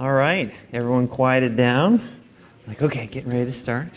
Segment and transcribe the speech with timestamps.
[0.00, 2.00] All right, everyone quieted down.
[2.66, 3.88] Like, okay, getting ready to start.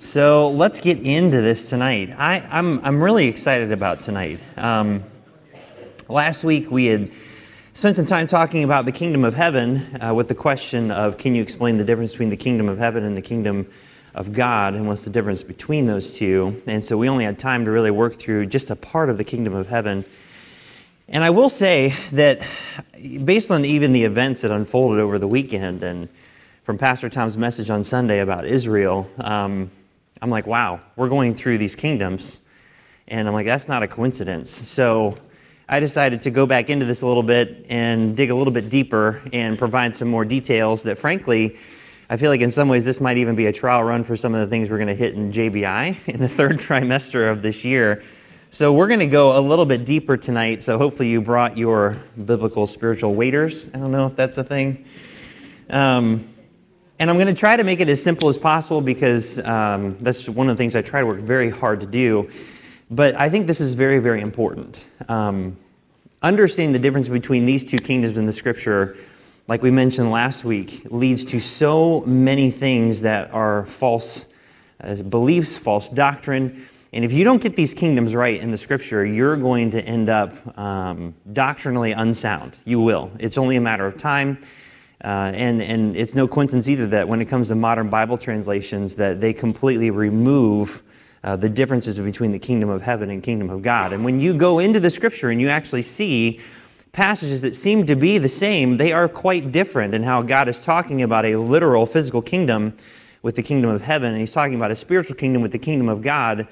[0.00, 2.08] So let's get into this tonight.
[2.16, 4.40] I, am I'm, I'm really excited about tonight.
[4.56, 5.02] Um,
[6.08, 7.10] last week we had
[7.74, 11.34] spent some time talking about the kingdom of heaven uh, with the question of can
[11.34, 13.68] you explain the difference between the kingdom of heaven and the kingdom
[14.14, 16.62] of God and what's the difference between those two?
[16.66, 19.24] And so we only had time to really work through just a part of the
[19.24, 20.02] kingdom of heaven.
[21.08, 22.40] And I will say that
[23.24, 26.08] based on even the events that unfolded over the weekend and
[26.62, 29.70] from Pastor Tom's message on Sunday about Israel, um,
[30.22, 32.40] I'm like, wow, we're going through these kingdoms.
[33.08, 34.50] And I'm like, that's not a coincidence.
[34.50, 35.18] So
[35.68, 38.70] I decided to go back into this a little bit and dig a little bit
[38.70, 41.58] deeper and provide some more details that, frankly,
[42.08, 44.34] I feel like in some ways this might even be a trial run for some
[44.34, 47.62] of the things we're going to hit in JBI in the third trimester of this
[47.62, 48.02] year.
[48.54, 50.62] So we're going to go a little bit deeper tonight.
[50.62, 53.66] So hopefully you brought your biblical spiritual waiters.
[53.74, 54.84] I don't know if that's a thing.
[55.70, 56.24] Um,
[57.00, 60.28] and I'm going to try to make it as simple as possible because um, that's
[60.28, 62.30] one of the things I try to work very hard to do.
[62.92, 64.84] But I think this is very, very important.
[65.08, 65.56] Um,
[66.22, 68.96] understanding the difference between these two kingdoms in the scripture,
[69.48, 74.26] like we mentioned last week, leads to so many things that are false
[74.80, 76.68] uh, beliefs, false doctrine.
[76.94, 80.08] And if you don't get these kingdoms right in the scripture, you're going to end
[80.08, 82.56] up um, doctrinally unsound.
[82.64, 83.10] You will.
[83.18, 84.38] It's only a matter of time.
[85.02, 88.94] Uh, and, and it's no coincidence either that when it comes to modern Bible translations,
[88.94, 90.84] that they completely remove
[91.24, 93.92] uh, the differences between the kingdom of heaven and kingdom of God.
[93.92, 96.40] And when you go into the scripture and you actually see
[96.92, 100.62] passages that seem to be the same, they are quite different in how God is
[100.62, 102.72] talking about a literal physical kingdom
[103.22, 105.88] with the kingdom of heaven, and he's talking about a spiritual kingdom with the kingdom
[105.88, 106.46] of God.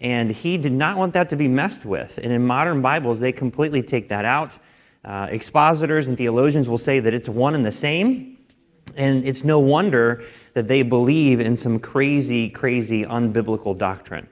[0.00, 2.18] And he did not want that to be messed with.
[2.18, 4.52] And in modern Bibles, they completely take that out.
[5.04, 8.36] Uh, expositors and theologians will say that it's one and the same,
[8.96, 14.28] and it's no wonder that they believe in some crazy, crazy, unbiblical doctrine.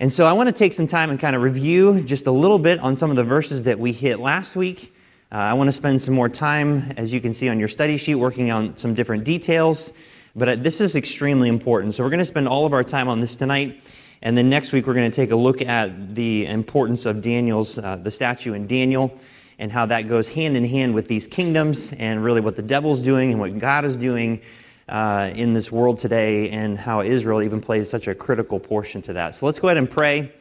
[0.00, 2.58] And so I want to take some time and kind of review just a little
[2.58, 4.94] bit on some of the verses that we hit last week.
[5.30, 7.98] Uh, I want to spend some more time, as you can see on your study
[7.98, 9.92] sheet, working on some different details.
[10.34, 11.94] But uh, this is extremely important.
[11.94, 13.82] So we're going to spend all of our time on this tonight.
[14.22, 17.78] And then next week, we're going to take a look at the importance of Daniel's,
[17.78, 19.16] uh, the statue in Daniel
[19.58, 23.02] and how that goes hand in hand with these kingdoms and really what the devil's
[23.02, 24.40] doing and what God is doing
[24.88, 29.12] uh, in this world today and how Israel even plays such a critical portion to
[29.12, 29.34] that.
[29.34, 30.32] So let's go ahead and pray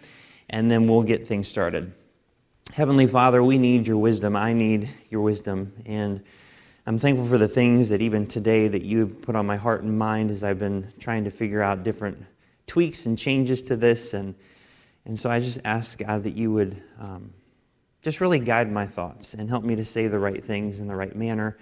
[0.49, 1.93] and then we'll get things started.
[2.73, 4.35] Heavenly Father, we need your wisdom.
[4.35, 5.71] I need your wisdom.
[5.85, 6.23] And
[6.85, 9.97] I'm thankful for the things that even today that you've put on my heart and
[9.97, 12.23] mind as I've been trying to figure out different
[12.69, 14.13] tweaks and changes to this.
[14.13, 14.35] And,
[15.05, 17.33] and so I just ask, God, that you would um,
[18.01, 20.95] just really guide my thoughts and help me to say the right things in the
[20.95, 21.57] right manner.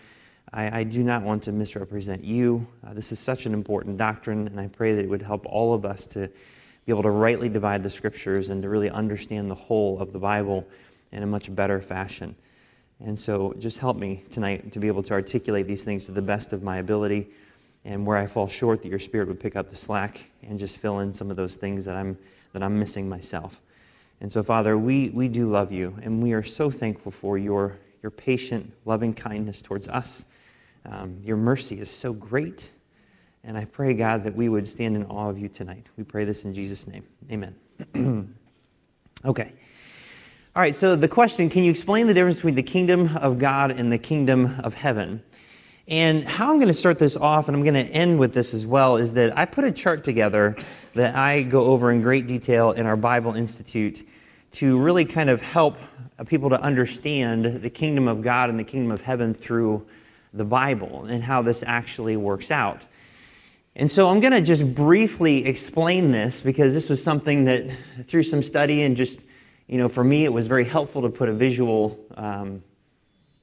[0.54, 2.68] I, I do not want to misrepresent you.
[2.86, 5.74] Uh, this is such an important doctrine, and I pray that it would help all
[5.74, 6.28] of us to
[6.86, 10.20] be able to rightly divide the scriptures and to really understand the whole of the
[10.20, 10.68] Bible
[11.14, 12.36] in a much better fashion.
[13.00, 16.22] And so just help me tonight to be able to articulate these things to the
[16.22, 17.30] best of my ability.
[17.88, 20.78] And where I fall short, that your spirit would pick up the slack and just
[20.78, 22.18] fill in some of those things that I'm,
[22.52, 23.62] that I'm missing myself.
[24.20, 27.78] And so, Father, we, we do love you, and we are so thankful for your,
[28.04, 30.26] your patient, loving kindness towards us.
[30.86, 32.72] Um, your mercy is so great.
[33.46, 35.88] And I pray, God, that we would stand in awe of you tonight.
[35.96, 37.06] We pray this in Jesus' name.
[37.32, 37.56] Amen.
[39.26, 39.54] okay.
[40.58, 43.72] All right, so the question can you explain the difference between the kingdom of God
[43.72, 45.24] and the kingdom of heaven?
[45.88, 48.54] And how I'm going to start this off, and I'm going to end with this
[48.54, 50.56] as well, is that I put a chart together
[50.96, 54.06] that I go over in great detail in our Bible Institute
[54.52, 55.78] to really kind of help
[56.26, 59.86] people to understand the kingdom of God and the kingdom of heaven through
[60.34, 62.82] the Bible and how this actually works out.
[63.78, 67.66] And so I'm going to just briefly explain this because this was something that,
[68.08, 69.20] through some study and just,
[69.68, 72.64] you know, for me, it was very helpful to put a visual um,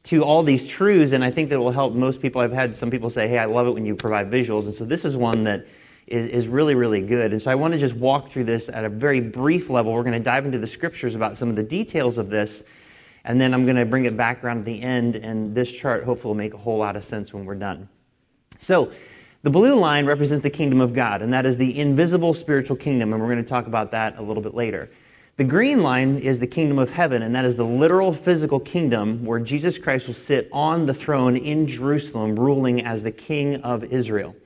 [0.05, 2.41] to all these truths, and I think that will help most people.
[2.41, 4.65] I've had some people say, hey, I love it when you provide visuals.
[4.65, 5.67] And so this is one that
[6.07, 7.33] is, is really, really good.
[7.33, 9.93] And so I want to just walk through this at a very brief level.
[9.93, 12.65] We're going to dive into the scriptures about some of the details of this,
[13.25, 16.05] and then I'm going to bring it back around at the end, and this chart
[16.05, 17.89] hopefully will make a whole lot of sense when we're done.
[18.59, 18.93] So,
[19.43, 23.13] the blue line represents the kingdom of God, and that is the invisible spiritual kingdom,
[23.13, 24.91] and we're going to talk about that a little bit later.
[25.37, 29.25] The green line is the kingdom of heaven, and that is the literal physical kingdom
[29.25, 33.83] where Jesus Christ will sit on the throne in Jerusalem, ruling as the king of
[33.83, 34.37] Israel.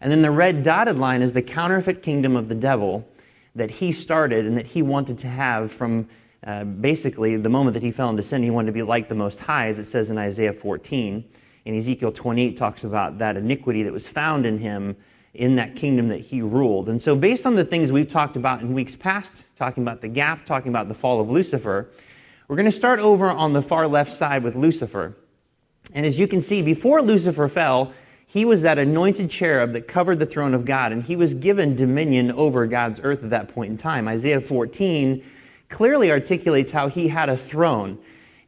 [0.00, 3.06] And then the red dotted line is the counterfeit kingdom of the devil
[3.54, 6.08] that he started and that he wanted to have from
[6.46, 8.42] uh, basically the moment that he fell into sin.
[8.42, 11.22] He wanted to be like the Most High, as it says in Isaiah 14.
[11.66, 14.96] And Ezekiel 28 talks about that iniquity that was found in him
[15.34, 16.88] in that kingdom that he ruled.
[16.88, 20.08] And so, based on the things we've talked about in weeks past, talking about the
[20.08, 21.90] gap, talking about the fall of Lucifer,
[22.46, 25.16] we're going to start over on the far left side with Lucifer.
[25.92, 27.92] And as you can see, before Lucifer fell,
[28.26, 31.76] he was that anointed cherub that covered the throne of God, and he was given
[31.76, 34.08] dominion over God's earth at that point in time.
[34.08, 35.22] Isaiah 14
[35.68, 37.98] clearly articulates how he had a throne.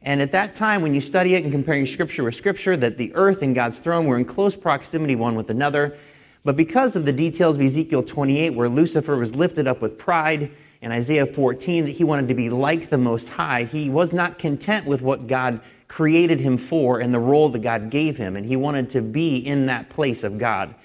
[0.01, 3.13] And at that time, when you study it and comparing scripture with scripture, that the
[3.15, 5.97] earth and God's throne were in close proximity one with another.
[6.43, 10.51] But because of the details of Ezekiel 28, where Lucifer was lifted up with pride,
[10.81, 14.39] and Isaiah 14, that he wanted to be like the Most High, he was not
[14.39, 18.45] content with what God created him for and the role that God gave him, and
[18.45, 20.75] he wanted to be in that place of God.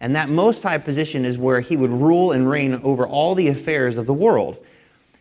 [0.00, 3.48] And that Most High position is where he would rule and reign over all the
[3.48, 4.58] affairs of the world.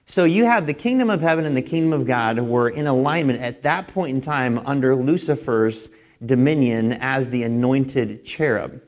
[0.06, 3.42] So you have the kingdom of heaven and the kingdom of God were in alignment
[3.42, 5.90] at that point in time under Lucifer's
[6.26, 8.82] dominion as the anointed cherub.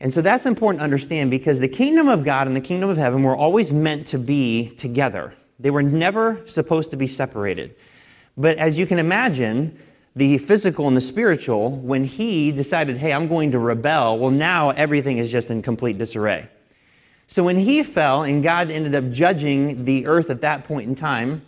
[0.00, 2.96] And so that's important to understand because the kingdom of God and the kingdom of
[2.96, 5.34] heaven were always meant to be together.
[5.58, 7.76] They were never supposed to be separated.
[8.36, 9.78] But as you can imagine,
[10.16, 14.70] the physical and the spiritual, when he decided, hey, I'm going to rebel, well, now
[14.70, 16.48] everything is just in complete disarray.
[17.28, 20.94] So when he fell and God ended up judging the earth at that point in
[20.94, 21.42] time,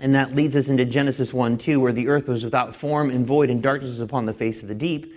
[0.00, 3.26] and that leads us into Genesis 1 2, where the earth was without form and
[3.26, 5.14] void, and darkness was upon the face of the deep.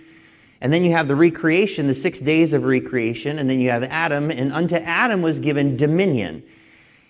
[0.60, 3.82] And then you have the recreation, the six days of recreation, and then you have
[3.84, 6.42] Adam, and unto Adam was given dominion.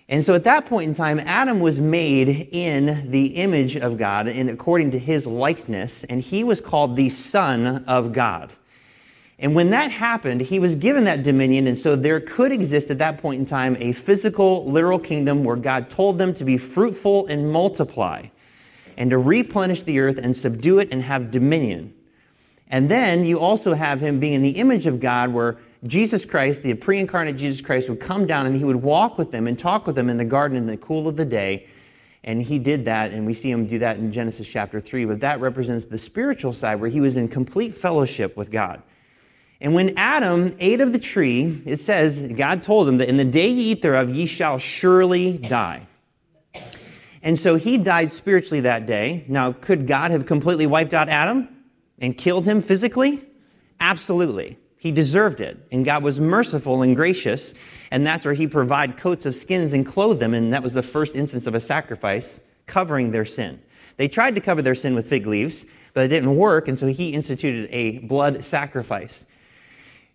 [0.09, 4.29] And so at that point in time, Adam was made in the image of God
[4.29, 8.53] and according to his likeness, and he was called the Son of God.
[9.39, 11.67] And when that happened, he was given that dominion.
[11.67, 15.57] And so there could exist at that point in time a physical, literal kingdom where
[15.57, 18.27] God told them to be fruitful and multiply
[18.97, 21.93] and to replenish the earth and subdue it and have dominion.
[22.69, 26.63] And then you also have him being in the image of God where Jesus Christ,
[26.63, 29.59] the pre incarnate Jesus Christ, would come down and he would walk with them and
[29.59, 31.69] talk with them in the garden in the cool of the day.
[32.25, 35.05] And he did that, and we see him do that in Genesis chapter 3.
[35.05, 38.83] But that represents the spiritual side where he was in complete fellowship with God.
[39.61, 43.25] And when Adam ate of the tree, it says, God told him that in the
[43.25, 45.87] day ye eat thereof, ye shall surely die.
[47.23, 49.25] And so he died spiritually that day.
[49.29, 51.49] Now, could God have completely wiped out Adam
[52.01, 53.25] and killed him physically?
[53.81, 54.59] Absolutely.
[54.77, 55.59] He deserved it.
[55.73, 57.55] And God was merciful and gracious.
[57.91, 60.35] And that's where he provided coats of skins and clothed them.
[60.35, 63.61] And that was the first instance of a sacrifice covering their sin.
[63.97, 65.65] They tried to cover their sin with fig leaves,
[65.95, 66.69] but it didn't work.
[66.69, 69.27] And so he instituted a blood sacrifice.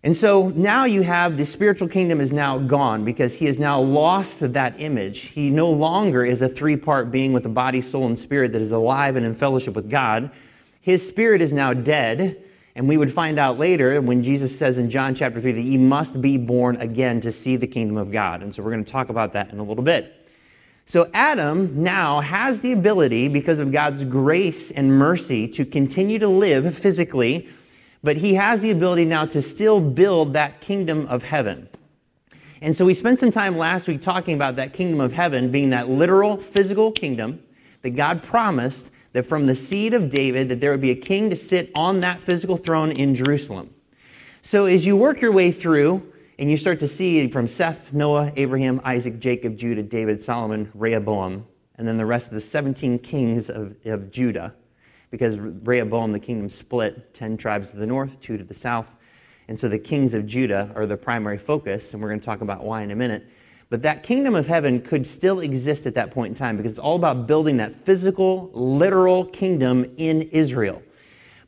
[0.04, 3.80] And so now you have the spiritual kingdom is now gone because he has now
[3.80, 5.20] lost that image.
[5.20, 8.60] He no longer is a three part being with a body, soul, and spirit that
[8.60, 10.30] is alive and in fellowship with God.
[10.82, 12.44] His spirit is now dead.
[12.74, 15.78] And we would find out later when Jesus says in John chapter 3 that you
[15.78, 18.42] must be born again to see the kingdom of God.
[18.42, 20.28] And so we're going to talk about that in a little bit.
[20.84, 26.28] So Adam now has the ability, because of God's grace and mercy, to continue to
[26.28, 27.48] live physically
[28.02, 31.68] but he has the ability now to still build that kingdom of heaven.
[32.60, 35.70] And so we spent some time last week talking about that kingdom of heaven being
[35.70, 37.42] that literal physical kingdom
[37.82, 41.30] that God promised that from the seed of David that there would be a king
[41.30, 43.74] to sit on that physical throne in Jerusalem.
[44.42, 48.32] So as you work your way through and you start to see from Seth, Noah,
[48.36, 53.50] Abraham, Isaac, Jacob, Judah, David, Solomon, Rehoboam, and then the rest of the 17 kings
[53.50, 54.54] of, of Judah,
[55.10, 58.90] because Rehoboam, the kingdom split 10 tribes to the north, two to the south.
[59.48, 62.40] And so the kings of Judah are the primary focus, and we're going to talk
[62.40, 63.26] about why in a minute.
[63.72, 66.78] But that kingdom of heaven could still exist at that point in time because it's
[66.78, 70.82] all about building that physical, literal kingdom in Israel.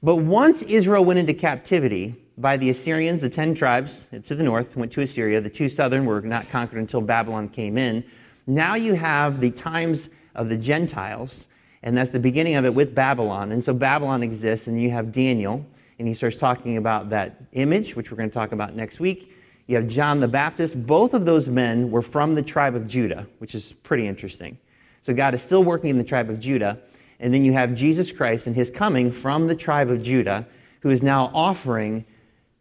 [0.02, 4.74] But once Israel went into captivity by the Assyrians, the 10 tribes to the north
[4.74, 8.02] went to Assyria, the two southern were not conquered until Babylon came in.
[8.46, 11.44] Now you have the times of the Gentiles
[11.82, 13.52] and that's the beginning of it with Babylon.
[13.52, 15.66] And so Babylon exists, and you have Daniel,
[15.98, 19.33] and he starts talking about that image, which we're going to talk about next week.
[19.66, 20.86] You have John the Baptist.
[20.86, 24.58] Both of those men were from the tribe of Judah, which is pretty interesting.
[25.02, 26.78] So God is still working in the tribe of Judah.
[27.20, 30.46] And then you have Jesus Christ and his coming from the tribe of Judah,
[30.80, 32.04] who is now offering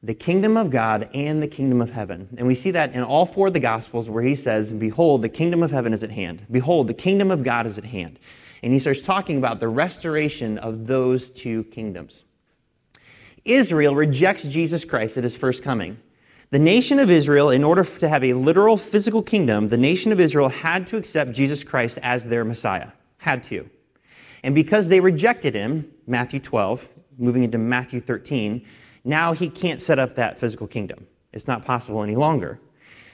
[0.02, 2.28] the kingdom of God and the kingdom of heaven.
[2.38, 5.30] And we see that in all four of the Gospels where he says, Behold, the
[5.30, 6.46] kingdom of heaven is at hand.
[6.52, 8.20] Behold, the kingdom of God is at hand.
[8.62, 12.24] And he starts talking about the restoration of those two kingdoms.
[13.46, 15.98] Israel rejects Jesus Christ at his first coming.
[16.54, 20.20] The nation of Israel, in order to have a literal physical kingdom, the nation of
[20.20, 22.90] Israel had to accept Jesus Christ as their Messiah.
[23.18, 23.68] Had to.
[24.44, 28.64] And because they rejected him, Matthew 12, moving into Matthew 13,
[29.04, 31.08] now he can't set up that physical kingdom.
[31.32, 32.60] It's not possible any longer.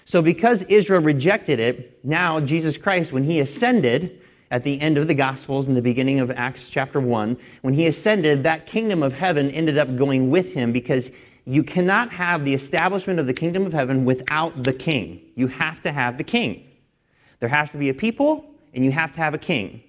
[0.04, 4.20] So, because Israel rejected it, now Jesus Christ, when he ascended
[4.52, 7.88] at the end of the Gospels in the beginning of Acts chapter 1, when he
[7.88, 11.10] ascended, that kingdom of heaven ended up going with him because
[11.50, 15.20] you cannot have the establishment of the kingdom of heaven without the king.
[15.34, 16.64] You have to have the king.
[17.40, 19.82] There has to be a people, and you have to have a king.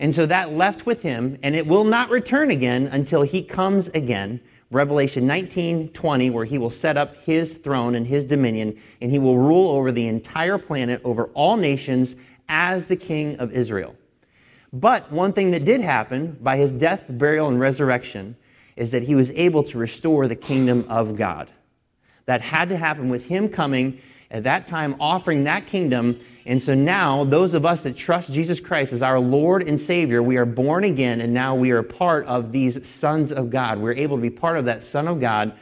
[0.00, 3.88] And so that left with him, and it will not return again until he comes
[3.88, 9.10] again Revelation 19 20, where he will set up his throne and his dominion, and
[9.10, 12.16] he will rule over the entire planet, over all nations,
[12.48, 13.94] as the king of Israel.
[14.72, 18.34] But one thing that did happen by his death, burial, and resurrection
[18.76, 21.50] is that he was able to restore the kingdom of God.
[22.26, 26.74] That had to happen with him coming at that time, offering that kingdom and so
[26.74, 30.44] now, those of us that trust Jesus Christ as our Lord and Savior, we are
[30.44, 33.80] born again, and now we are part of these sons of God.
[33.80, 35.52] We're able to be part of that Son of God,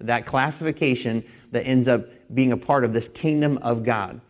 [0.00, 4.20] that classification that ends up being a part of this kingdom of God.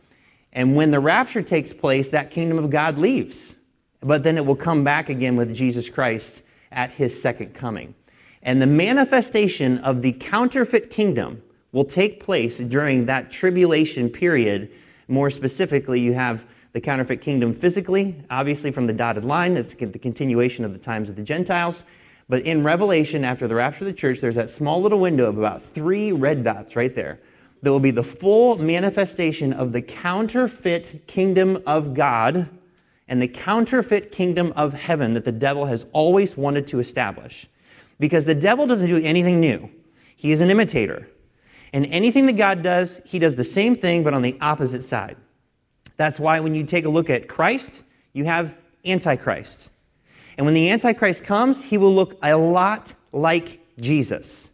[0.52, 3.56] And when the rapture takes place, that kingdom of God leaves.
[4.00, 7.96] But then it will come back again with Jesus Christ at his second coming.
[8.44, 14.70] And the manifestation of the counterfeit kingdom will take place during that tribulation period
[15.08, 19.98] more specifically, you have the counterfeit kingdom physically, obviously from the dotted line, that's the
[19.98, 21.84] continuation of the times of the Gentiles.
[22.28, 25.36] But in Revelation, after the rapture of the church, there's that small little window of
[25.36, 27.20] about three red dots right there.
[27.62, 32.48] That will be the full manifestation of the counterfeit kingdom of God
[33.08, 37.46] and the counterfeit kingdom of heaven that the devil has always wanted to establish.
[37.98, 39.70] Because the devil doesn't do anything new,
[40.16, 41.08] he is an imitator.
[41.72, 45.16] And anything that God does, he does the same thing, but on the opposite side.
[45.96, 47.82] That's why when you take a look at Christ,
[48.12, 49.70] you have Antichrist.
[50.36, 54.50] And when the Antichrist comes, he will look a lot like Jesus.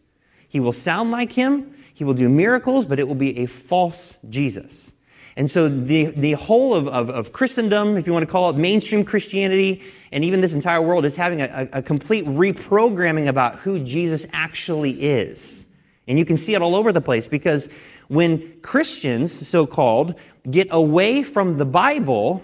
[0.49, 4.17] He will sound like him, he will do miracles, but it will be a false
[4.29, 4.93] Jesus.
[5.37, 8.57] And so the, the whole of, of, of, Christendom, if you want to call it
[8.57, 13.79] mainstream Christianity, and even this entire world is having a, a complete reprogramming about who
[13.79, 15.65] Jesus actually is.
[16.07, 17.69] And you can see it all over the place because
[18.09, 20.15] when Christians, so called,
[20.49, 22.43] get away from the Bible,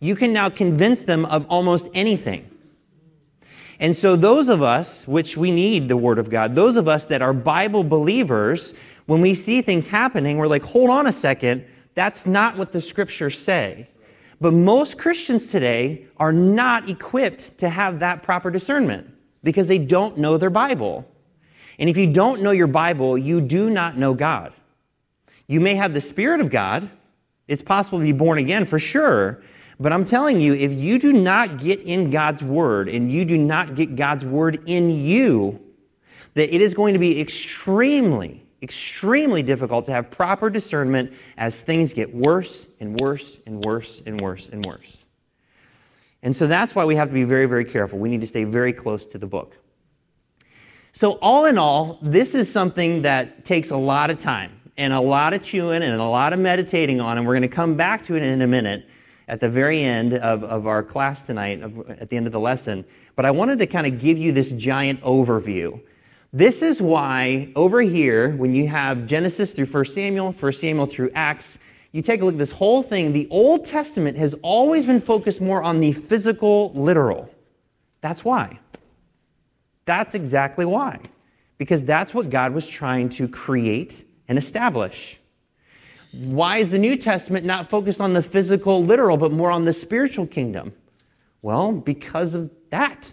[0.00, 2.48] you can now convince them of almost anything.
[3.78, 7.06] And so, those of us, which we need the Word of God, those of us
[7.06, 8.74] that are Bible believers,
[9.06, 11.64] when we see things happening, we're like, hold on a second,
[11.94, 13.88] that's not what the scriptures say.
[14.40, 19.08] But most Christians today are not equipped to have that proper discernment
[19.44, 21.06] because they don't know their Bible.
[21.78, 24.52] And if you don't know your Bible, you do not know God.
[25.46, 26.90] You may have the Spirit of God.
[27.46, 29.42] It's possible to be born again for sure.
[29.78, 33.36] But I'm telling you, if you do not get in God's Word and you do
[33.36, 35.60] not get God's Word in you,
[36.34, 41.92] that it is going to be extremely, extremely difficult to have proper discernment as things
[41.92, 45.04] get worse and worse and worse and worse and worse.
[46.22, 47.98] And so that's why we have to be very, very careful.
[47.98, 49.56] We need to stay very close to the book.
[50.92, 55.00] So, all in all, this is something that takes a lot of time and a
[55.00, 58.02] lot of chewing and a lot of meditating on, and we're going to come back
[58.02, 58.86] to it in a minute
[59.26, 62.84] at the very end of, of our class tonight, at the end of the lesson.
[63.16, 65.80] But I wanted to kind of give you this giant overview.
[66.34, 71.10] This is why over here, when you have Genesis through 1 Samuel, 1 Samuel through
[71.14, 71.58] Acts,
[71.92, 75.42] you take a look at this whole thing, the Old Testament has always been focused
[75.42, 77.28] more on the physical, literal.
[78.00, 78.58] That's why.
[79.84, 81.00] That's exactly why.
[81.58, 85.20] Because that's what God was trying to create and establish.
[86.12, 89.72] Why is the New Testament not focused on the physical, literal, but more on the
[89.74, 90.72] spiritual kingdom?
[91.42, 93.12] Well, because of that.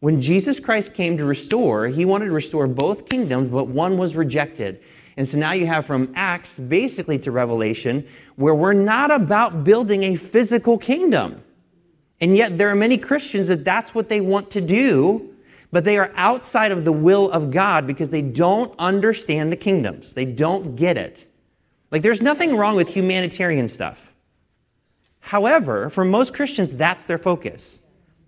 [0.00, 4.16] When Jesus Christ came to restore, he wanted to restore both kingdoms, but one was
[4.16, 4.82] rejected.
[5.16, 10.02] And so now you have from Acts basically to Revelation, where we're not about building
[10.02, 11.42] a physical kingdom.
[12.20, 15.34] And yet there are many Christians that that's what they want to do
[15.74, 20.14] but they are outside of the will of God because they don't understand the kingdoms.
[20.14, 21.26] They don't get it.
[21.90, 24.12] Like, there's nothing wrong with humanitarian stuff.
[25.18, 27.80] However, for most Christians, that's their focus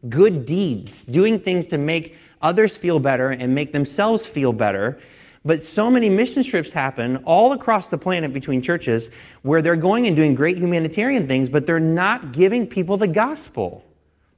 [0.09, 4.99] good deeds, doing things to make others feel better and make themselves feel better.
[5.45, 9.11] But so many mission trips happen all across the planet between churches
[9.43, 13.85] where they're going and doing great humanitarian things, but they're not giving people the gospel.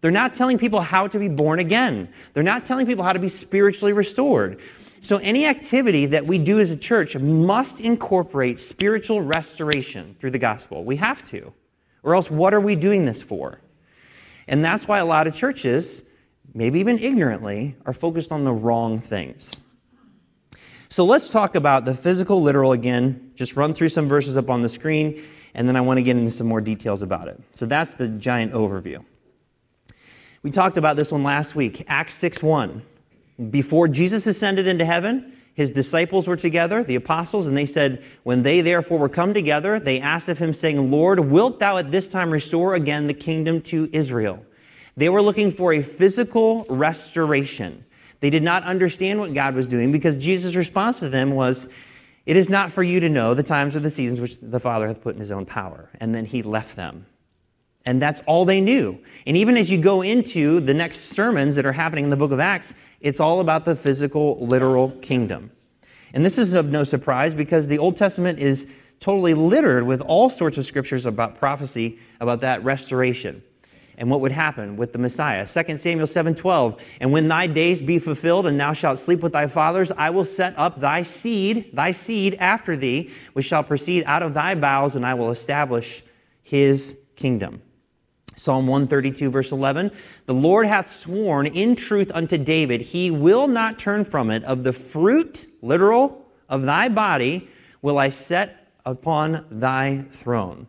[0.00, 2.08] They're not telling people how to be born again.
[2.34, 4.60] They're not telling people how to be spiritually restored.
[5.00, 10.38] So, any activity that we do as a church must incorporate spiritual restoration through the
[10.38, 10.84] gospel.
[10.84, 11.52] We have to.
[12.02, 13.60] Or else, what are we doing this for?
[14.48, 16.02] And that's why a lot of churches,
[16.54, 19.60] maybe even ignorantly, are focused on the wrong things.
[20.88, 23.32] So let's talk about the physical literal again.
[23.34, 26.16] Just run through some verses up on the screen, and then I want to get
[26.16, 27.38] into some more details about it.
[27.52, 29.04] So that's the giant overview.
[30.42, 32.82] We talked about this one last week, Acts 6 1.
[33.50, 38.44] Before Jesus ascended into heaven, his disciples were together, the apostles, and they said, When
[38.44, 42.12] they therefore were come together, they asked of him, saying, Lord, wilt thou at this
[42.12, 44.46] time restore again the kingdom to Israel?
[44.96, 47.84] They were looking for a physical restoration.
[48.20, 51.68] They did not understand what God was doing because Jesus' response to them was,
[52.24, 54.86] It is not for you to know the times or the seasons which the Father
[54.86, 55.90] hath put in his own power.
[55.98, 57.04] And then he left them.
[57.88, 58.98] And that's all they knew.
[59.26, 62.32] And even as you go into the next sermons that are happening in the book
[62.32, 65.50] of Acts, it's all about the physical, literal kingdom.
[66.12, 68.66] And this is of no surprise because the Old Testament is
[69.00, 73.42] totally littered with all sorts of scriptures about prophecy about that restoration
[73.96, 75.46] and what would happen with the Messiah.
[75.46, 79.46] 2 Samuel 7:12, and when thy days be fulfilled and thou shalt sleep with thy
[79.46, 84.22] fathers, I will set up thy seed, thy seed after thee, which shall proceed out
[84.22, 86.02] of thy bowels, and I will establish
[86.42, 87.62] his kingdom.
[88.36, 89.90] Psalm 132, verse 11
[90.26, 94.44] The Lord hath sworn in truth unto David, he will not turn from it.
[94.44, 97.48] Of the fruit, literal, of thy body
[97.82, 100.66] will I set upon thy throne.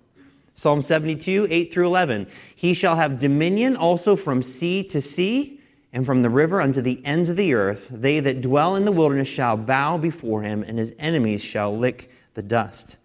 [0.54, 2.28] Psalm 72, 8 through 11.
[2.56, 5.60] He shall have dominion also from sea to sea,
[5.94, 7.88] and from the river unto the ends of the earth.
[7.92, 12.12] They that dwell in the wilderness shall bow before him, and his enemies shall lick
[12.34, 12.98] the dust.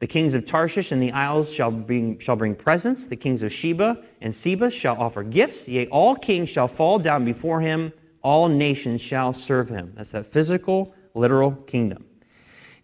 [0.00, 3.06] The kings of Tarshish and the isles shall bring, shall bring presents.
[3.06, 5.68] The kings of Sheba and Seba shall offer gifts.
[5.68, 7.92] Yea, all kings shall fall down before him.
[8.22, 9.92] All nations shall serve him.
[9.94, 12.06] That's that physical, literal kingdom.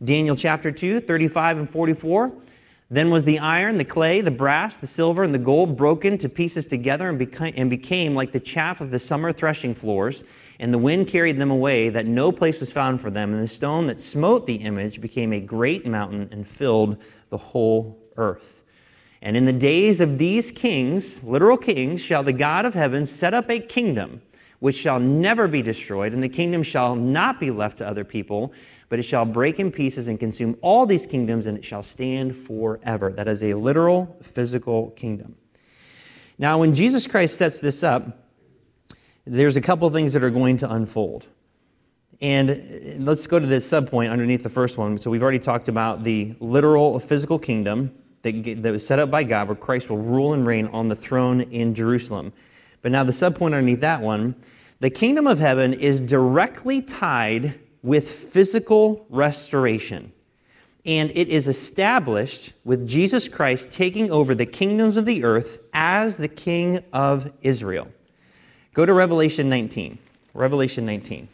[0.05, 2.33] Daniel chapter 2, 35 and 44.
[2.91, 6.29] Then was the iron, the clay, the brass, the silver, and the gold broken to
[6.29, 10.23] pieces together and, beca- and became like the chaff of the summer threshing floors.
[10.59, 13.33] And the wind carried them away, that no place was found for them.
[13.33, 17.99] And the stone that smote the image became a great mountain and filled the whole
[18.17, 18.63] earth.
[19.23, 23.35] And in the days of these kings, literal kings, shall the God of heaven set
[23.35, 24.23] up a kingdom
[24.61, 28.53] which shall never be destroyed, and the kingdom shall not be left to other people
[28.89, 32.37] but it shall break in pieces and consume all these kingdoms, and it shall stand
[32.37, 33.13] forever.
[33.13, 35.37] That is a literal, physical kingdom.
[36.39, 38.26] Now, when Jesus Christ sets this up,
[39.27, 41.27] there's a couple things that are going to unfold.
[42.21, 44.97] And let's go to this subpoint underneath the first one.
[44.97, 49.25] So, we've already talked about the literal physical kingdom that, that was set up by
[49.25, 52.33] God, where Christ will rule and reign on the throne in Jerusalem.
[52.81, 54.35] But now, the subpoint underneath that one
[54.79, 60.13] the kingdom of heaven is directly tied with physical restoration.
[60.85, 66.17] And it is established with Jesus Christ taking over the kingdoms of the earth as
[66.17, 67.89] the King of Israel.
[68.77, 69.97] Go to Revelation 19.
[70.35, 71.29] Revelation 19.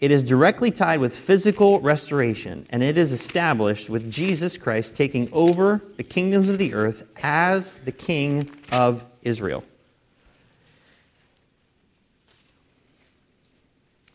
[0.00, 5.28] It is directly tied with physical restoration, and it is established with Jesus Christ taking
[5.34, 9.64] over the kingdoms of the earth as the King of Israel.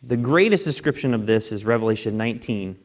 [0.01, 2.75] The greatest description of this is Revelation 19.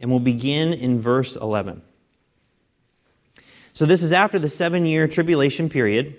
[0.00, 1.82] And we'll begin in verse 11.
[3.78, 6.16] So, this is after the seven year tribulation period.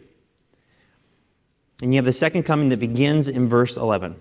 [1.82, 4.16] And you have the second coming that begins in verse 11.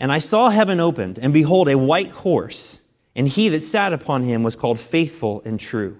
[0.00, 2.82] And I saw heaven opened, and behold, a white horse,
[3.16, 5.98] and he that sat upon him was called faithful and true.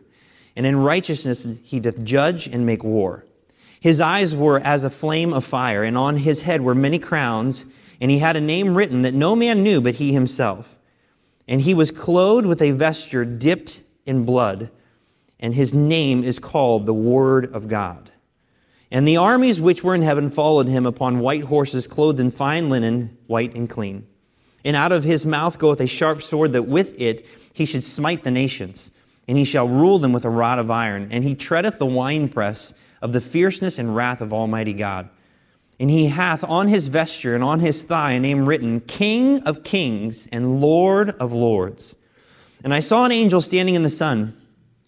[0.57, 3.25] And in righteousness he doth judge and make war.
[3.81, 7.65] His eyes were as a flame of fire, and on his head were many crowns,
[7.99, 10.77] and he had a name written that no man knew but he himself.
[11.49, 14.71] And he was clothed with a vesture dipped in blood,
[15.41, 18.11] and his name is called the Word of God.
[18.91, 22.71] And the armies which were in heaven followed him upon white horses, clothed in fine
[22.71, 24.07] linen, white and clean.
[24.65, 28.25] And out of his mouth goeth a sharp sword, that with it he should smite
[28.25, 28.91] the nations,
[29.27, 31.09] and he shall rule them with a rod of iron.
[31.11, 35.09] And he treadeth the winepress of the fierceness and wrath of Almighty God.
[35.81, 39.63] And he hath on his vesture and on his thigh a name written, King of
[39.63, 41.95] kings and Lord of lords.
[42.65, 44.37] And I saw an angel standing in the sun,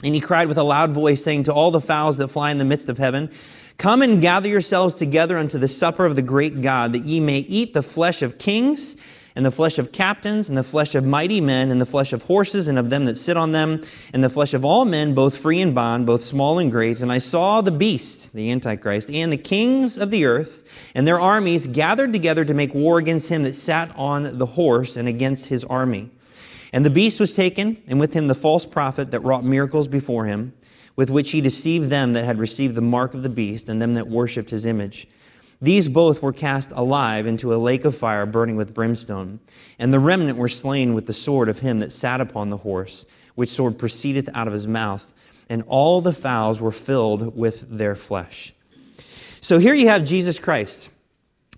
[0.02, 2.58] and he cried with a loud voice, saying to all the fowls that fly in
[2.58, 3.30] the midst of heaven,
[3.78, 7.38] Come and gather yourselves together unto the supper of the great God, that ye may
[7.38, 8.96] eat the flesh of kings
[9.36, 12.22] and the flesh of captains, and the flesh of mighty men, and the flesh of
[12.24, 13.80] horses, and of them that sit on them,
[14.12, 17.00] and the flesh of all men, both free and bond, both small and great.
[17.00, 21.20] And I saw the beast, the Antichrist, and the kings of the earth, and their
[21.20, 25.46] armies gathered together to make war against him that sat on the horse, and against
[25.46, 26.10] his army.
[26.72, 30.24] And the beast was taken, and with him the false prophet that wrought miracles before
[30.24, 30.52] him
[31.00, 33.94] with which he deceived them that had received the mark of the beast and them
[33.94, 35.08] that worshipped his image.
[35.62, 39.40] These both were cast alive into a lake of fire burning with brimstone.
[39.78, 43.06] And the remnant were slain with the sword of him that sat upon the horse,
[43.34, 45.10] which sword proceedeth out of his mouth.
[45.48, 48.54] And all the fowls were filled with their flesh.
[49.40, 50.90] So here you have Jesus Christ.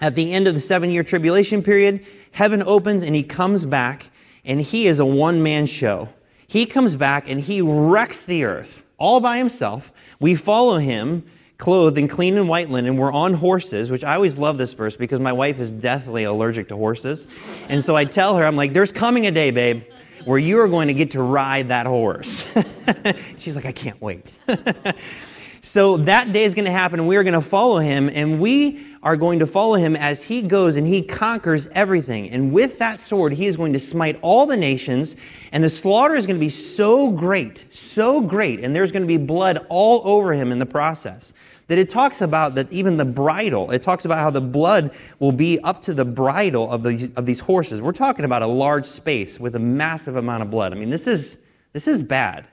[0.00, 4.06] At the end of the seven year tribulation period, heaven opens and he comes back,
[4.44, 6.08] and he is a one man show.
[6.46, 9.92] He comes back and he wrecks the earth all by himself.
[10.20, 11.24] We follow him
[11.62, 12.96] clothed in clean and white linen.
[12.96, 16.68] We're on horses, which I always love this verse because my wife is deathly allergic
[16.68, 17.28] to horses.
[17.68, 19.84] And so I tell her, I'm like, there's coming a day, babe,
[20.24, 22.52] where you are going to get to ride that horse.
[23.36, 24.36] She's like, I can't wait.
[25.62, 28.91] so that day is going to happen, we are going to follow him, and we
[29.02, 32.30] are going to follow him as he goes and he conquers everything.
[32.30, 35.16] And with that sword, he is going to smite all the nations,
[35.50, 39.08] and the slaughter is going to be so great, so great, and there's going to
[39.08, 41.34] be blood all over him in the process.
[41.66, 45.32] That it talks about that even the bridle, it talks about how the blood will
[45.32, 47.80] be up to the bridle of these, of these horses.
[47.80, 50.72] We're talking about a large space with a massive amount of blood.
[50.72, 51.38] I mean, this is,
[51.72, 52.46] this is bad.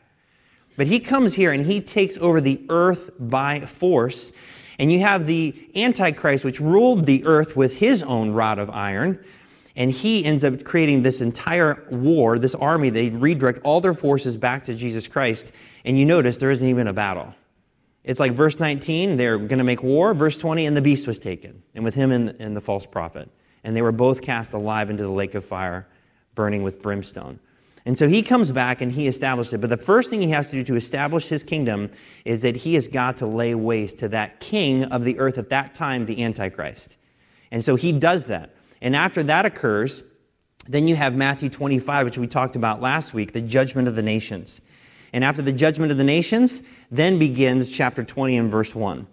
[0.78, 4.32] But he comes here and he takes over the earth by force.
[4.80, 9.24] And you have the Antichrist, which ruled the earth with his own rod of iron.
[9.76, 12.90] And he ends up creating this entire war, this army.
[12.90, 15.52] They redirect all their forces back to Jesus Christ.
[15.86, 17.34] And you notice there isn't even a battle.
[18.06, 20.14] It's like verse 19, they're going to make war.
[20.14, 23.30] Verse 20, and the beast was taken, and with him and, and the false prophet.
[23.64, 25.88] And they were both cast alive into the lake of fire,
[26.34, 27.40] burning with brimstone.
[27.90, 29.62] And so he comes back and he established it.
[29.62, 31.90] But the first thing he has to do to establish his kingdom
[32.24, 35.50] is that he has got to lay waste to that king of the earth at
[35.50, 36.98] that time, the Antichrist.
[37.50, 38.54] And so he does that.
[38.84, 40.04] And after that occurs,
[40.68, 44.04] then you have Matthew 25, which we talked about last week, the judgment of the
[44.04, 44.62] nations.
[45.12, 49.08] And after the judgment of the nations, then begins chapter 20 and verse 1.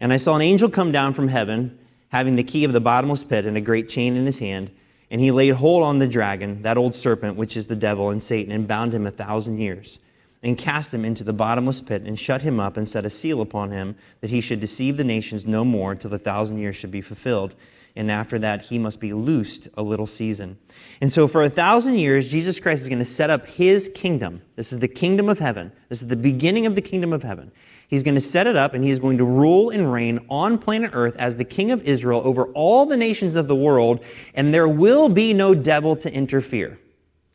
[0.00, 3.24] And I saw an angel come down from heaven, having the key of the bottomless
[3.24, 4.70] pit and a great chain in his hand.
[5.12, 8.20] And he laid hold on the dragon, that old serpent, which is the devil and
[8.20, 9.98] Satan, and bound him a thousand years,
[10.42, 13.42] and cast him into the bottomless pit, and shut him up, and set a seal
[13.42, 16.90] upon him, that he should deceive the nations no more until the thousand years should
[16.90, 17.54] be fulfilled.
[17.94, 20.56] And after that, he must be loosed a little season.
[21.02, 24.40] And so, for a thousand years, Jesus Christ is going to set up his kingdom.
[24.56, 25.70] This is the kingdom of heaven.
[25.90, 27.52] This is the beginning of the kingdom of heaven.
[27.92, 30.56] He's going to set it up and he is going to rule and reign on
[30.56, 34.02] planet Earth as the king of Israel over all the nations of the world,
[34.34, 36.78] and there will be no devil to interfere.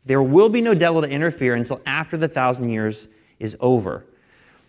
[0.04, 3.06] There will be no devil to interfere until after the thousand years
[3.38, 4.04] is over.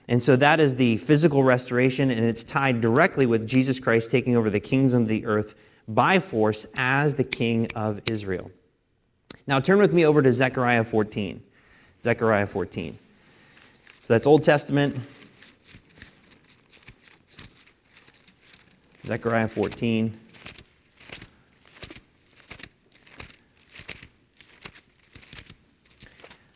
[0.07, 4.35] And so that is the physical restoration, and it's tied directly with Jesus Christ taking
[4.35, 5.55] over the kings of the earth
[5.87, 8.51] by force as the king of Israel.
[9.47, 11.41] Now turn with me over to Zechariah 14.
[11.99, 12.95] Zechariah 14.
[14.01, 14.95] So that's Old Testament.
[19.09, 20.15] Zechariah 14.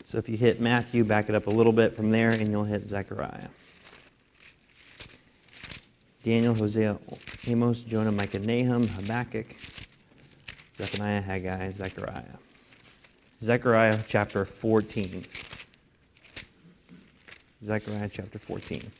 [0.05, 2.63] So if you hit Matthew, back it up a little bit from there, and you'll
[2.63, 3.47] hit Zechariah.
[6.21, 6.99] Daniel, Hosea,
[7.47, 9.55] Amos, Jonah, Micah, Nahum, Habakkuk,
[10.75, 12.37] Zephaniah, Haggai, Zechariah.
[13.41, 15.25] Zechariah chapter 14.
[17.63, 18.91] Zechariah chapter 14.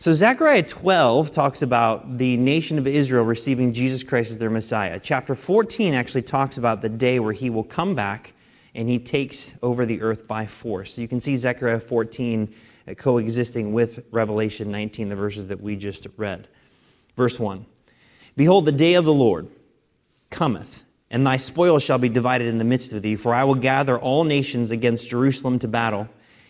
[0.00, 5.00] So, Zechariah 12 talks about the nation of Israel receiving Jesus Christ as their Messiah.
[5.02, 8.32] Chapter 14 actually talks about the day where he will come back
[8.76, 10.94] and he takes over the earth by force.
[10.94, 12.54] So, you can see Zechariah 14
[12.86, 16.46] uh, coexisting with Revelation 19, the verses that we just read.
[17.16, 17.66] Verse 1
[18.36, 19.50] Behold, the day of the Lord
[20.30, 23.56] cometh, and thy spoil shall be divided in the midst of thee, for I will
[23.56, 26.08] gather all nations against Jerusalem to battle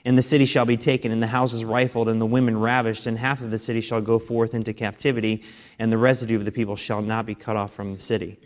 [0.08, 3.18] and the city shall be taken, and the houses rifled, and the women ravished, and
[3.18, 5.42] half of the city shall go forth into captivity,
[5.78, 8.40] and the residue of the people shall not be cut off from the city.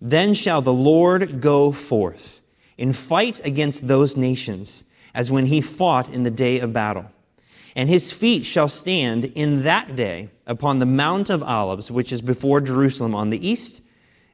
[0.00, 2.40] Then shall the Lord go forth
[2.78, 7.04] and fight against those nations, as when he fought in the day of battle.
[7.74, 12.22] And his feet shall stand in that day upon the Mount of Olives, which is
[12.22, 13.82] before Jerusalem on the east,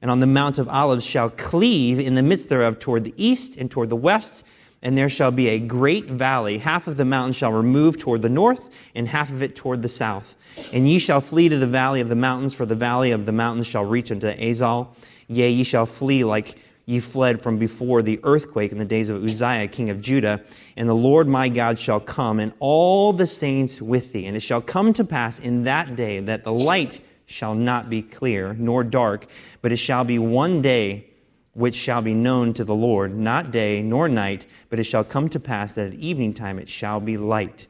[0.00, 3.56] and on the Mount of Olives shall cleave in the midst thereof toward the east
[3.56, 4.44] and toward the west
[4.82, 6.58] and there shall be a great valley.
[6.58, 9.88] Half of the mountain shall remove toward the north, and half of it toward the
[9.88, 10.36] south.
[10.72, 13.32] And ye shall flee to the valley of the mountains, for the valley of the
[13.32, 14.88] mountains shall reach unto Azal.
[15.28, 19.24] Yea, ye shall flee like ye fled from before the earthquake in the days of
[19.24, 20.42] Uzziah, king of Judah.
[20.76, 24.26] And the Lord my God shall come, and all the saints with thee.
[24.26, 28.02] And it shall come to pass in that day that the light shall not be
[28.02, 29.26] clear, nor dark,
[29.62, 31.06] but it shall be one day
[31.54, 35.28] which shall be known to the Lord, not day nor night, but it shall come
[35.28, 37.66] to pass that at evening time it shall be light.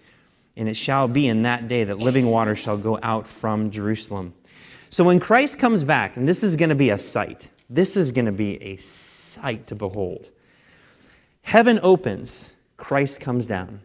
[0.57, 4.35] And it shall be in that day that living water shall go out from Jerusalem.
[4.90, 8.12] So when Christ comes back, and this is going to be a sight, this is
[8.12, 10.29] going to be a sight to behold.
[11.40, 13.81] Heaven opens, Christ comes down.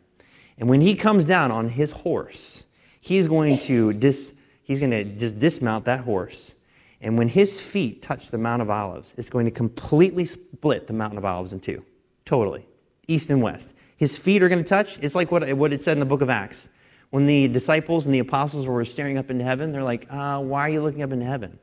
[0.58, 2.66] And when he comes down on his horse,
[3.00, 4.34] he's going to dis,
[4.64, 6.54] he's going to just dismount that horse.
[7.02, 10.94] And when his feet touch the Mount of Olives, it's going to completely split the
[10.94, 11.84] Mountain of Olives in two.
[12.26, 12.68] Totally.
[13.08, 13.76] East and west.
[13.98, 14.98] His feet are going to touch.
[15.02, 16.70] It's like what, what it said in the book of Acts.
[17.10, 20.62] When the disciples and the apostles were staring up into heaven, they're like, uh, why
[20.62, 21.58] are you looking up into heaven?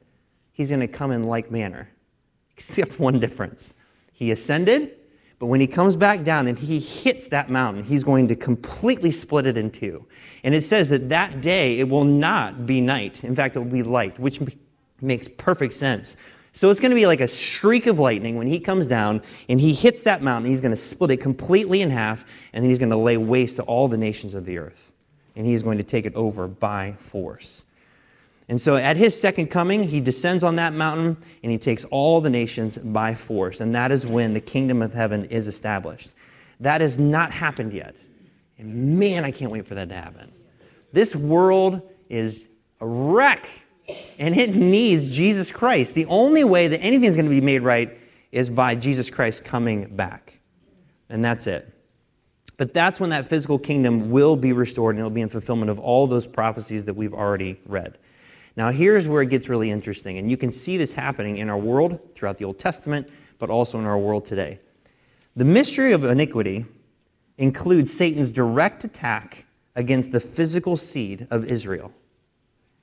[0.53, 1.91] He's going to come in like manner.
[2.57, 3.75] Except one difference.
[4.13, 4.93] He ascended,
[5.41, 9.11] but when he comes back down and he hits that mountain, he's going to completely
[9.11, 10.07] split it in two.
[10.45, 13.25] And it says that that day it will not be night.
[13.25, 14.41] In fact, it will be light, which
[15.01, 16.17] makes perfect sense.
[16.53, 19.61] So it's going to be like a streak of lightning when he comes down and
[19.61, 20.49] he hits that mountain.
[20.51, 23.57] He's going to split it completely in half, and then he's going to lay waste
[23.57, 24.93] to all the nations of the earth.
[25.35, 27.65] And he's going to take it over by force.
[28.49, 32.21] And so at his second coming, he descends on that mountain and he takes all
[32.21, 33.61] the nations by force.
[33.61, 36.13] And that is when the kingdom of heaven is established.
[36.61, 37.97] That has not happened yet.
[38.59, 40.31] And man, I can't wait for that to happen.
[40.93, 42.47] This world is
[42.81, 43.49] a wreck
[44.19, 45.95] and it needs Jesus Christ.
[45.95, 47.99] The only way that anything is going to be made right
[48.33, 50.39] is by Jesus Christ coming back.
[51.09, 51.71] And that's it.
[52.57, 55.79] But that's when that physical kingdom will be restored and it'll be in fulfillment of
[55.79, 57.99] all those prophecies that we've already read.
[58.57, 61.59] Now, here's where it gets really interesting, and you can see this happening in our
[61.59, 63.09] world throughout the Old Testament,
[63.41, 64.61] but also in our world today.
[65.35, 66.65] The mystery of iniquity
[67.37, 69.45] includes Satan's direct attack
[69.75, 71.93] against the physical seed of Israel.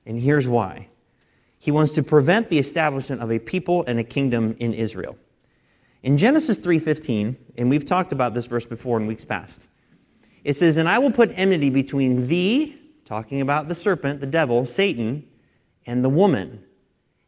[0.04, 0.88] And here's why
[1.62, 5.16] he wants to prevent the establishment of a people and a kingdom in Israel.
[6.02, 9.68] In Genesis 3:15, and we've talked about this verse before in weeks past.
[10.42, 14.66] It says, "And I will put enmity between thee, talking about the serpent, the devil,
[14.66, 15.22] Satan,
[15.86, 16.64] and the woman,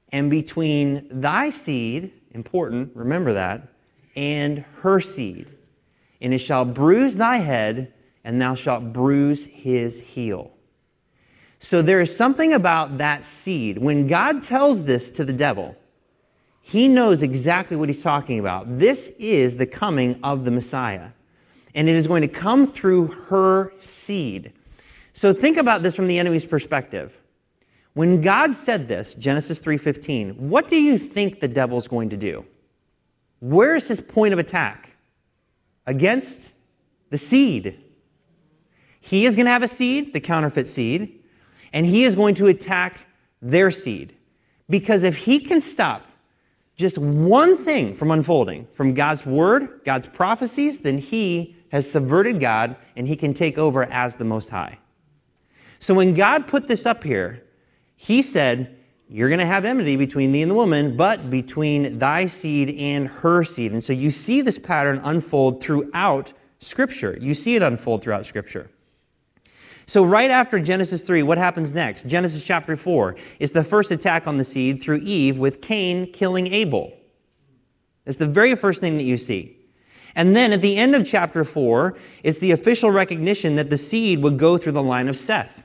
[0.08, 3.68] and between thy seed, important, remember that,
[4.16, 5.46] and her seed.
[6.20, 7.92] And it shall bruise thy head,
[8.24, 10.50] and thou shalt bruise his heel.
[11.64, 13.78] So there is something about that seed.
[13.78, 15.74] When God tells this to the devil,
[16.60, 18.78] he knows exactly what he's talking about.
[18.78, 21.08] This is the coming of the Messiah,
[21.74, 24.52] and it is going to come through her seed.
[25.14, 27.18] So think about this from the enemy's perspective.
[27.94, 32.44] When God said this, Genesis 3:15, what do you think the devil's going to do?
[33.40, 34.90] Where is his point of attack?
[35.86, 36.52] Against
[37.08, 37.82] the seed.
[39.00, 41.20] He is going to have a seed, the counterfeit seed,
[41.74, 43.06] and he is going to attack
[43.42, 44.16] their seed.
[44.70, 46.06] Because if he can stop
[46.76, 52.76] just one thing from unfolding from God's word, God's prophecies, then he has subverted God
[52.96, 54.78] and he can take over as the Most High.
[55.80, 57.42] So when God put this up here,
[57.96, 58.76] he said,
[59.08, 63.08] You're going to have enmity between thee and the woman, but between thy seed and
[63.08, 63.72] her seed.
[63.72, 67.18] And so you see this pattern unfold throughout Scripture.
[67.20, 68.70] You see it unfold throughout Scripture.
[69.86, 72.06] So, right after Genesis 3, what happens next?
[72.06, 76.52] Genesis chapter 4 is the first attack on the seed through Eve with Cain killing
[76.52, 76.92] Abel.
[78.06, 79.58] It's the very first thing that you see.
[80.14, 84.22] And then at the end of chapter 4, it's the official recognition that the seed
[84.22, 85.64] would go through the line of Seth.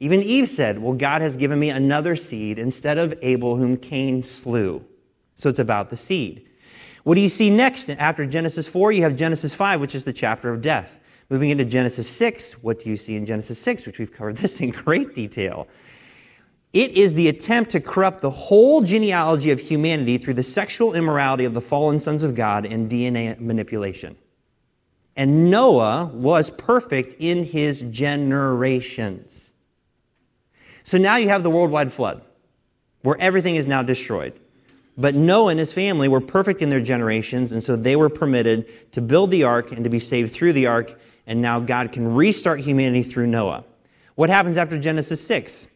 [0.00, 4.22] Even Eve said, Well, God has given me another seed instead of Abel, whom Cain
[4.22, 4.84] slew.
[5.34, 6.48] So it's about the seed.
[7.04, 7.90] What do you see next?
[7.90, 11.00] After Genesis 4, you have Genesis 5, which is the chapter of death.
[11.30, 14.60] Moving into Genesis 6, what do you see in Genesis 6, which we've covered this
[14.60, 15.68] in great detail?
[16.72, 21.44] It is the attempt to corrupt the whole genealogy of humanity through the sexual immorality
[21.44, 24.16] of the fallen sons of God and DNA manipulation.
[25.16, 29.52] And Noah was perfect in his generations.
[30.84, 32.22] So now you have the worldwide flood,
[33.02, 34.38] where everything is now destroyed.
[34.96, 38.92] But Noah and his family were perfect in their generations, and so they were permitted
[38.92, 42.12] to build the ark and to be saved through the ark, and now God can
[42.12, 43.62] restart humanity through Noah.
[44.16, 45.68] What happens after Genesis 6?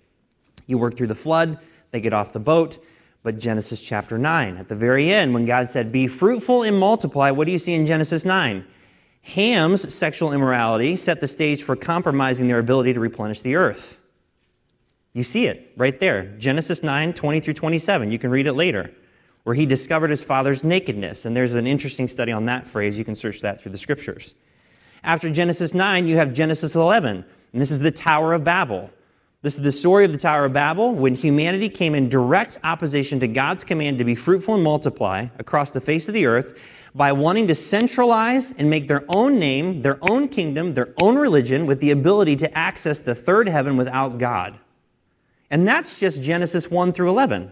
[0.67, 1.59] You work through the flood,
[1.93, 2.85] they get off the boat,
[3.23, 7.31] but Genesis chapter 9, at the very end, when God said, Be fruitful and multiply,
[7.31, 8.65] what do you see in Genesis 9?
[9.21, 13.99] Ham's sexual immorality set the stage for compromising their ability to replenish the earth.
[15.13, 16.25] You see it right there.
[16.39, 18.11] Genesis 9, 20 through 27.
[18.11, 18.91] You can read it later,
[19.45, 21.27] where he discovered his father's nakedness.
[21.27, 22.99] And there's an interesting study on that phrase.
[22.99, 24.35] You can search that through the scriptures.
[25.05, 27.25] After Genesis 9, you have Genesis 11.
[27.53, 28.91] And this is the Tower of Babel.
[29.43, 33.19] This is the story of the Tower of Babel when humanity came in direct opposition
[33.21, 36.61] to God's command to be fruitful and multiply across the face of the earth
[36.95, 41.67] by wanting to centralize and make their own name, their own kingdom, their own religion
[41.67, 44.57] with the ability to access the third heaven without God.
[45.51, 47.51] And that's just Genesis 1 through 11.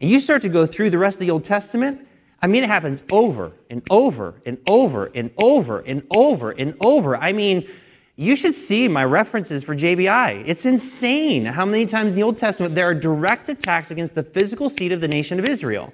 [0.00, 2.07] And you start to go through the rest of the Old Testament,
[2.40, 7.16] I mean, it happens over and over and over and over and over and over.
[7.16, 7.68] I mean,
[8.14, 10.44] you should see my references for JBI.
[10.46, 14.22] It's insane how many times in the Old Testament there are direct attacks against the
[14.22, 15.92] physical seat of the nation of Israel.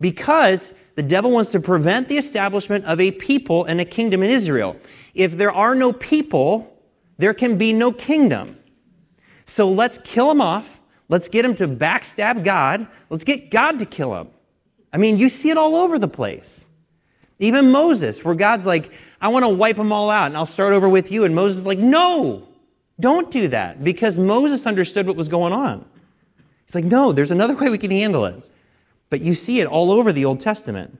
[0.00, 4.30] Because the devil wants to prevent the establishment of a people and a kingdom in
[4.30, 4.76] Israel.
[5.14, 6.76] If there are no people,
[7.18, 8.56] there can be no kingdom.
[9.44, 10.80] So let's kill them off.
[11.08, 12.86] Let's get them to backstab God.
[13.08, 14.28] Let's get God to kill them.
[14.92, 16.66] I mean, you see it all over the place.
[17.38, 20.72] Even Moses, where God's like, I want to wipe them all out and I'll start
[20.72, 21.24] over with you.
[21.24, 22.46] And Moses is like, no,
[22.98, 23.82] don't do that.
[23.82, 25.84] Because Moses understood what was going on.
[26.66, 28.34] He's like, no, there's another way we can handle it.
[29.08, 30.98] But you see it all over the Old Testament.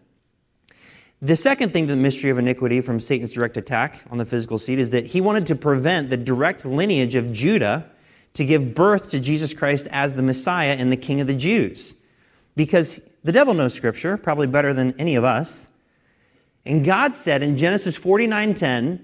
[1.22, 4.79] The second thing, the mystery of iniquity from Satan's direct attack on the physical seed,
[4.79, 7.85] is that he wanted to prevent the direct lineage of Judah
[8.33, 11.94] to give birth to Jesus Christ as the Messiah and the King of the Jews.
[12.57, 15.68] Because the devil knows Scripture, probably better than any of us.
[16.64, 19.00] And God said in Genesis 49:10,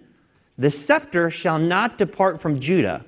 [0.59, 3.05] "The scepter shall not depart from Judah,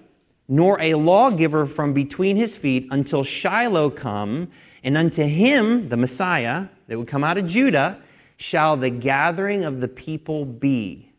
[0.48, 4.48] nor a lawgiver from between his feet until Shiloh come,
[4.82, 7.98] and unto him, the Messiah, that would come out of Judah,
[8.36, 11.10] shall the gathering of the people be."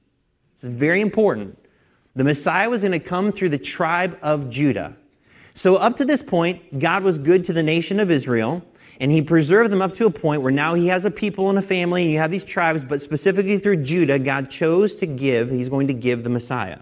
[0.54, 1.58] This is very important.
[2.16, 4.96] The Messiah was going to come through the tribe of Judah.
[5.54, 8.64] So, up to this point, God was good to the nation of Israel.
[9.00, 11.58] And he preserved them up to a point where now he has a people and
[11.58, 15.50] a family, and you have these tribes, but specifically through Judah, God chose to give,
[15.50, 16.80] he's going to give the Messiah.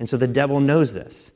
[0.00, 1.30] And so the devil knows this.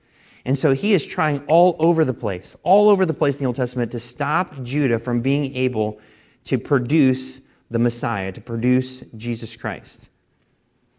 [0.44, 3.46] And so he is trying all over the place, all over the place in the
[3.46, 6.00] Old Testament to stop Judah from being able
[6.44, 10.08] to produce the Messiah, to produce Jesus Christ.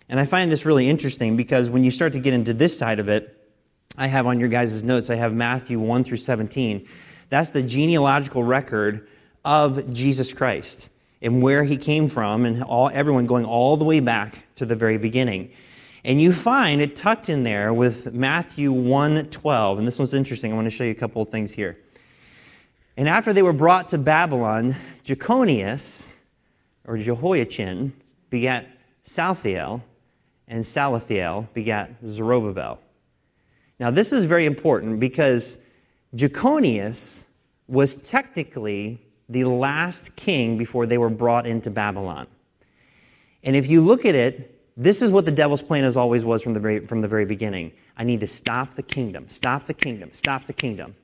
[0.07, 2.99] And I find this really interesting because when you start to get into this side
[2.99, 3.35] of it,
[3.97, 6.87] I have on your guys' notes, I have Matthew 1 through 17.
[7.29, 9.07] That's the genealogical record
[9.45, 10.89] of Jesus Christ
[11.21, 14.75] and where he came from, and all, everyone going all the way back to the
[14.75, 15.51] very beginning.
[16.05, 20.51] And you find it tucked in there with Matthew 1:12, and this one's interesting.
[20.53, 21.77] I want to show you a couple of things here.
[22.95, 26.11] And after they were brought to Babylon, Jeconias,
[26.85, 27.93] or Jehoiachin,
[28.29, 28.67] begat
[29.03, 29.81] Salathiel,
[30.47, 32.79] and Salathiel begat Zerubbabel.
[33.79, 35.57] Now, this is very important because
[36.15, 37.25] Jeconias
[37.67, 42.27] was technically the last king before they were brought into Babylon.
[43.43, 46.41] And if you look at it, this is what the devil's plan as always was
[46.41, 47.71] from the very, from the very beginning.
[47.97, 50.95] I need to stop the kingdom, stop the kingdom, stop the kingdom.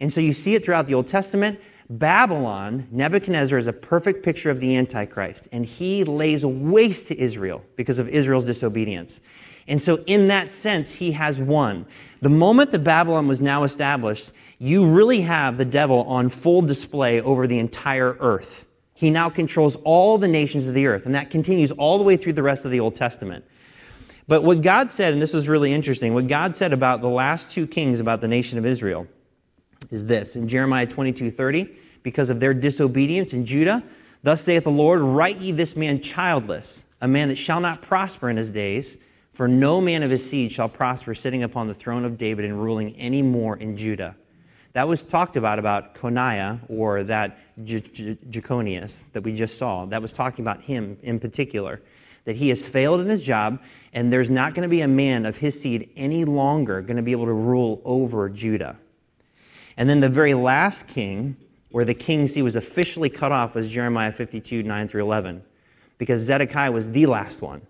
[0.00, 1.60] And so you see it throughout the Old Testament.
[1.90, 7.62] Babylon, Nebuchadnezzar is a perfect picture of the Antichrist, and he lays waste to Israel
[7.76, 9.20] because of Israel's disobedience.
[9.66, 11.86] And so, in that sense, he has won.
[12.20, 17.20] The moment that Babylon was now established, you really have the devil on full display
[17.20, 18.66] over the entire earth.
[18.94, 22.16] He now controls all the nations of the earth, and that continues all the way
[22.16, 23.44] through the rest of the Old Testament.
[24.26, 27.50] But what God said, and this was really interesting, what God said about the last
[27.50, 29.06] two kings about the nation of Israel
[29.90, 31.68] is this in Jeremiah 22 30,
[32.02, 33.82] because of their disobedience in Judah,
[34.22, 38.30] thus saith the Lord, Write ye this man childless, a man that shall not prosper
[38.30, 38.98] in his days
[39.34, 42.62] for no man of his seed shall prosper sitting upon the throne of David and
[42.62, 44.16] ruling any more in Judah.
[44.74, 49.86] That was talked about about Coniah or that Jeconias that we just saw.
[49.86, 51.82] That was talking about him in particular.
[52.24, 53.60] That he has failed in his job,
[53.92, 57.02] and there's not going to be a man of his seed any longer going to
[57.02, 58.78] be able to rule over Judah.
[59.76, 61.36] And then the very last king,
[61.70, 65.42] where the king's seed was officially cut off, was Jeremiah 52, 9 through 11,
[65.98, 67.60] because Zedekiah was the last one.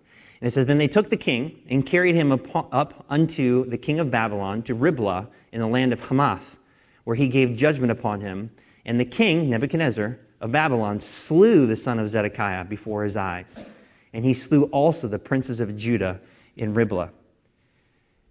[0.44, 3.98] And it says, Then they took the king and carried him up unto the king
[3.98, 6.58] of Babylon to Riblah in the land of Hamath,
[7.04, 8.50] where he gave judgment upon him.
[8.84, 13.64] And the king, Nebuchadnezzar of Babylon, slew the son of Zedekiah before his eyes.
[14.12, 16.20] And he slew also the princes of Judah
[16.58, 17.10] in Riblah.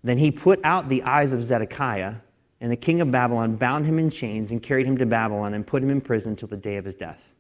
[0.04, 2.18] Then he put out the eyes of Zedekiah,
[2.62, 5.66] and the king of Babylon bound him in chains and carried him to Babylon and
[5.66, 7.33] put him in prison till the day of his death.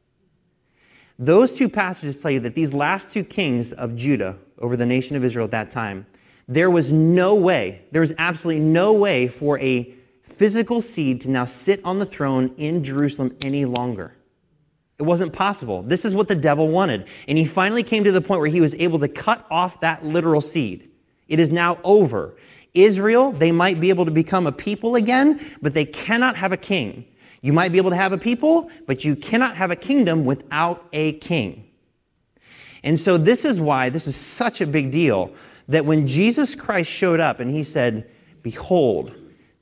[1.19, 5.15] Those two passages tell you that these last two kings of Judah over the nation
[5.15, 6.05] of Israel at that time,
[6.47, 9.93] there was no way, there was absolutely no way for a
[10.23, 14.15] physical seed to now sit on the throne in Jerusalem any longer.
[14.99, 15.81] It wasn't possible.
[15.81, 17.07] This is what the devil wanted.
[17.27, 20.05] And he finally came to the point where he was able to cut off that
[20.05, 20.89] literal seed.
[21.27, 22.35] It is now over.
[22.73, 26.57] Israel, they might be able to become a people again, but they cannot have a
[26.57, 27.05] king.
[27.43, 30.87] You might be able to have a people, but you cannot have a kingdom without
[30.93, 31.69] a king.
[32.83, 35.33] And so, this is why this is such a big deal
[35.67, 38.09] that when Jesus Christ showed up and he said,
[38.43, 39.13] Behold,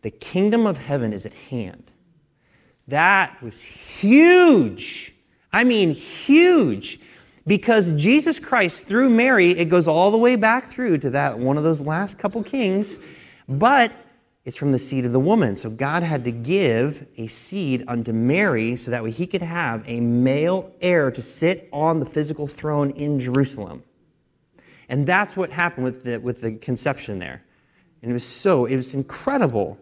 [0.03, 1.91] the kingdom of heaven is at hand,
[2.87, 5.13] that was huge.
[5.51, 6.99] I mean, huge.
[7.47, 11.57] Because Jesus Christ, through Mary, it goes all the way back through to that one
[11.57, 12.99] of those last couple kings,
[13.49, 13.91] but
[14.43, 15.55] it's from the seed of the woman.
[15.55, 19.87] So God had to give a seed unto Mary so that way he could have
[19.87, 23.83] a male heir to sit on the physical throne in Jerusalem.
[24.89, 27.43] And that's what happened with the, with the conception there.
[28.01, 29.79] And it was so, it was incredible.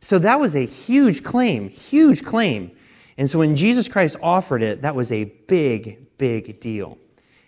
[0.00, 2.70] So that was a huge claim, huge claim.
[3.18, 6.96] And so when Jesus Christ offered it, that was a big, big deal.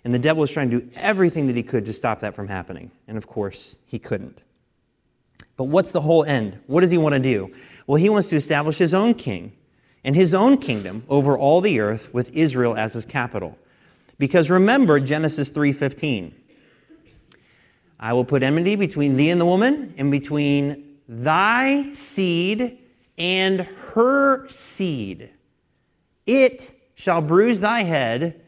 [0.04, 2.46] And the devil was trying to do everything that he could to stop that from
[2.46, 2.90] happening.
[3.08, 4.42] And of course, he couldn't.
[5.56, 6.58] But what's the whole end?
[6.66, 7.52] What does he want to do?
[7.86, 9.52] Well, he wants to establish his own king
[10.04, 13.58] and his own kingdom over all the earth with Israel as his capital.
[14.18, 16.32] Because remember Genesis 3:15.
[17.98, 22.78] I will put enmity between thee and the woman and between thy seed
[23.16, 25.30] and her seed.
[26.26, 28.40] It shall bruise thy head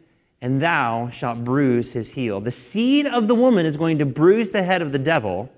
[0.44, 2.38] and thou shalt bruise his heel.
[2.38, 5.50] The seed of the woman is going to bruise the head of the devil,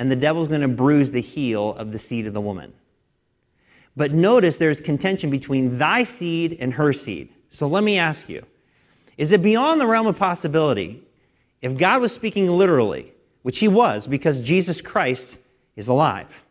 [0.00, 2.72] and the devil's going to bruise the heel of the seed of the woman.
[3.98, 7.28] But notice there's contention between thy seed and her seed.
[7.50, 8.44] So let me ask you
[9.18, 11.02] is it beyond the realm of possibility
[11.60, 15.36] if God was speaking literally, which he was because Jesus Christ
[15.76, 16.46] is alive?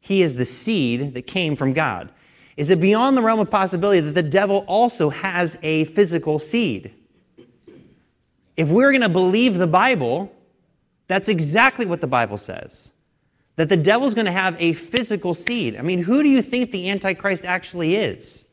[0.00, 2.10] He is the seed that came from God.
[2.56, 6.92] Is it beyond the realm of possibility that the devil also has a physical seed?
[8.56, 10.34] If we're going to believe the Bible,
[11.10, 12.92] that's exactly what the Bible says.
[13.56, 15.76] That the devil's going to have a physical seed.
[15.76, 18.44] I mean, who do you think the Antichrist actually is?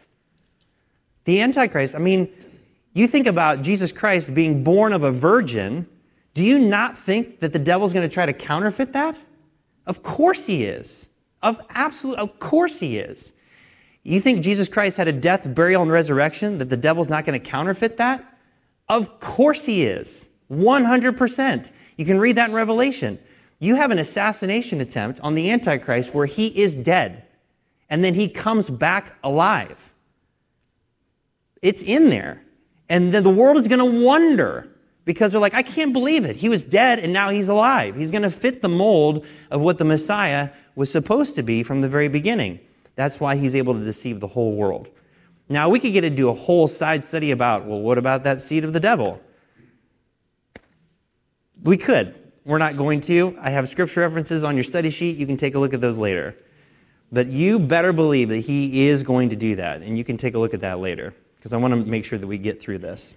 [1.25, 2.27] The Antichrist, I mean,
[2.93, 5.87] you think about Jesus Christ being born of a virgin.
[6.33, 9.15] Do you not think that the devil's going to try to counterfeit that?
[9.85, 11.09] Of course he is.
[11.43, 13.33] Of absolute, of course he is.
[14.01, 17.39] You think Jesus Christ had a death, burial, and resurrection, that the devil's not going
[17.39, 18.39] to counterfeit that?
[18.89, 20.27] Of course he is.
[20.51, 21.71] 100%.
[21.97, 23.19] You can read that in Revelation.
[23.59, 27.23] You have an assassination attempt on the Antichrist where he is dead
[27.89, 29.91] and then he comes back alive.
[31.61, 32.41] It's in there.
[32.89, 34.69] And then the world is going to wonder
[35.05, 36.35] because they're like, I can't believe it.
[36.35, 37.95] He was dead and now he's alive.
[37.95, 41.81] He's going to fit the mold of what the Messiah was supposed to be from
[41.81, 42.59] the very beginning.
[42.95, 44.89] That's why he's able to deceive the whole world.
[45.49, 48.65] Now, we could get into a whole side study about, well, what about that seed
[48.65, 49.21] of the devil?
[51.67, 52.15] We could.
[52.45, 53.37] We're not going to.
[53.41, 55.17] I have scripture references on your study sheet.
[55.17, 56.33] You can take a look at those later.
[57.11, 60.35] But you better believe that he is going to do that, and you can take
[60.35, 62.77] a look at that later, because I want to make sure that we get through
[62.77, 63.15] this.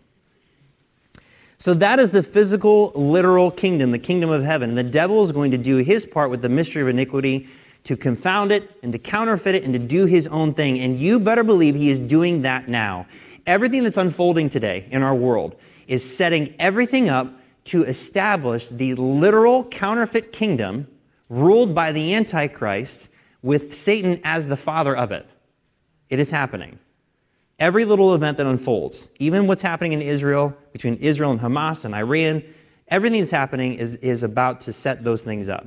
[1.59, 4.71] So, that is the physical, literal kingdom, the kingdom of heaven.
[4.71, 7.47] And the devil is going to do his part with the mystery of iniquity
[7.85, 10.81] to confound it and to counterfeit it and to do his own thing.
[10.81, 13.07] And you better believe he is doing that now.
[13.47, 15.55] Everything that's unfolding today in our world
[15.87, 17.33] is setting everything up
[17.65, 20.87] to establish the literal counterfeit kingdom
[21.29, 23.09] ruled by the Antichrist
[23.43, 25.27] with Satan as the father of it.
[26.09, 26.79] It is happening.
[27.59, 31.95] Every little event that unfolds, even what's happening in Israel, between Israel and Hamas and
[31.95, 32.43] Iran,
[32.89, 35.67] everything that's happening is, is about to set those things up.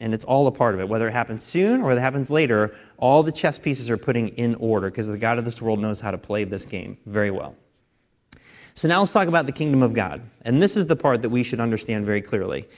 [0.00, 0.88] And it's all a part of it.
[0.88, 4.54] Whether it happens soon or it happens later, all the chess pieces are putting in
[4.56, 7.54] order because the God of this world knows how to play this game very well.
[8.76, 10.20] So now let's talk about the kingdom of God.
[10.42, 12.68] And this is the part that we should understand very clearly.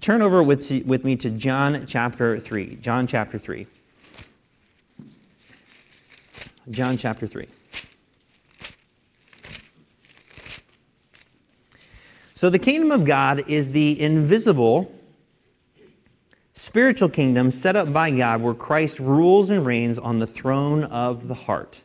[0.00, 2.76] Turn over with, with me to John chapter 3.
[2.76, 3.66] John chapter 3.
[6.70, 7.46] John chapter 3.
[12.32, 14.90] So the kingdom of God is the invisible
[16.54, 21.28] spiritual kingdom set up by God where Christ rules and reigns on the throne of
[21.28, 21.82] the heart.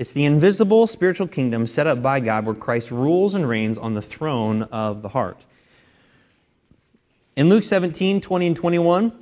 [0.00, 3.92] It's the invisible spiritual kingdom set up by God where Christ rules and reigns on
[3.92, 5.44] the throne of the heart.
[7.36, 9.12] In Luke 17, 20 and 21,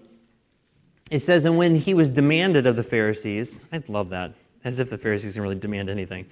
[1.11, 4.89] it says, And when he was demanded of the Pharisees, I love that, as if
[4.89, 6.27] the Pharisees can really demand anything.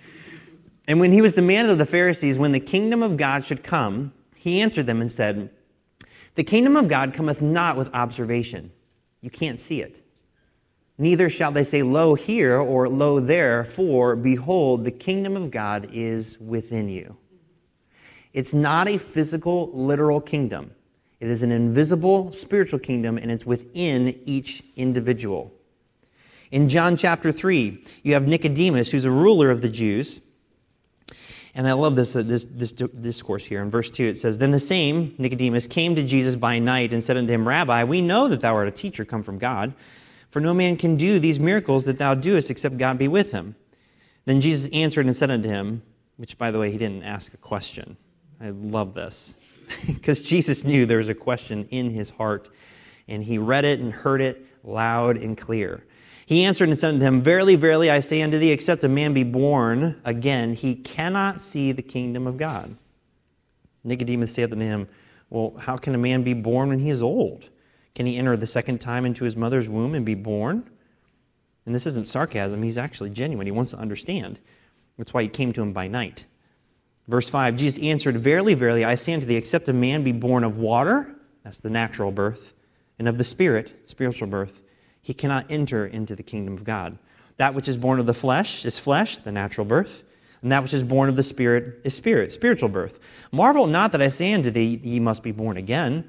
[0.87, 4.13] And when he was demanded of the Pharisees when the kingdom of God should come,
[4.37, 5.51] he answered them and said,
[6.37, 8.71] the kingdom of God cometh not with observation.
[9.23, 10.06] You can't see it.
[10.99, 15.91] Neither shall they say, Lo here or Lo there, for behold, the kingdom of God
[15.93, 17.17] is within you.
[18.33, 20.71] It's not a physical, literal kingdom.
[21.21, 25.53] It is an invisible spiritual kingdom, and it's within each individual.
[26.51, 30.21] In John chapter 3, you have Nicodemus, who's a ruler of the Jews.
[31.55, 33.63] And I love this, uh, this, this discourse here.
[33.63, 37.03] In verse 2, it says, Then the same, Nicodemus, came to Jesus by night and
[37.03, 39.73] said unto him, Rabbi, we know that thou art a teacher come from God,
[40.37, 43.57] for no man can do these miracles that thou doest except God be with him.
[44.27, 45.83] Then Jesus answered and said unto him,
[46.19, 47.97] which, by the way, he didn't ask a question.
[48.39, 49.39] I love this.
[49.87, 52.51] Because Jesus knew there was a question in his heart,
[53.09, 55.87] and he read it and heard it loud and clear.
[56.27, 59.15] He answered and said unto him, Verily, verily, I say unto thee, except a man
[59.15, 62.77] be born again, he cannot see the kingdom of God.
[63.85, 64.87] Nicodemus saith unto him,
[65.31, 67.49] Well, how can a man be born when he is old?
[67.97, 70.69] Can he enter the second time into his mother's womb and be born?
[71.65, 73.47] And this isn't sarcasm, he's actually genuine.
[73.47, 74.39] He wants to understand.
[74.99, 76.27] That's why he came to him by night.
[77.09, 80.45] Verse 5 Jesus answered, Verily, verily, I say unto thee, except a man be born
[80.45, 82.53] of water, that's the natural birth,
[82.99, 84.61] and of the Spirit, spiritual birth,
[85.01, 86.99] he cannot enter into the kingdom of God.
[87.39, 90.05] That which is born of the flesh is flesh, the natural birth,
[90.43, 92.99] and that which is born of the Spirit is spirit, spiritual birth.
[93.33, 96.07] Marvel not that I say unto thee, ye must be born again.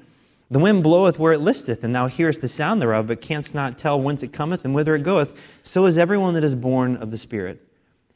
[0.50, 3.76] The wind bloweth where it listeth, and thou hearest the sound thereof, but canst not
[3.76, 5.38] tell whence it cometh and whither it goeth.
[5.62, 7.60] So is everyone that is born of the Spirit.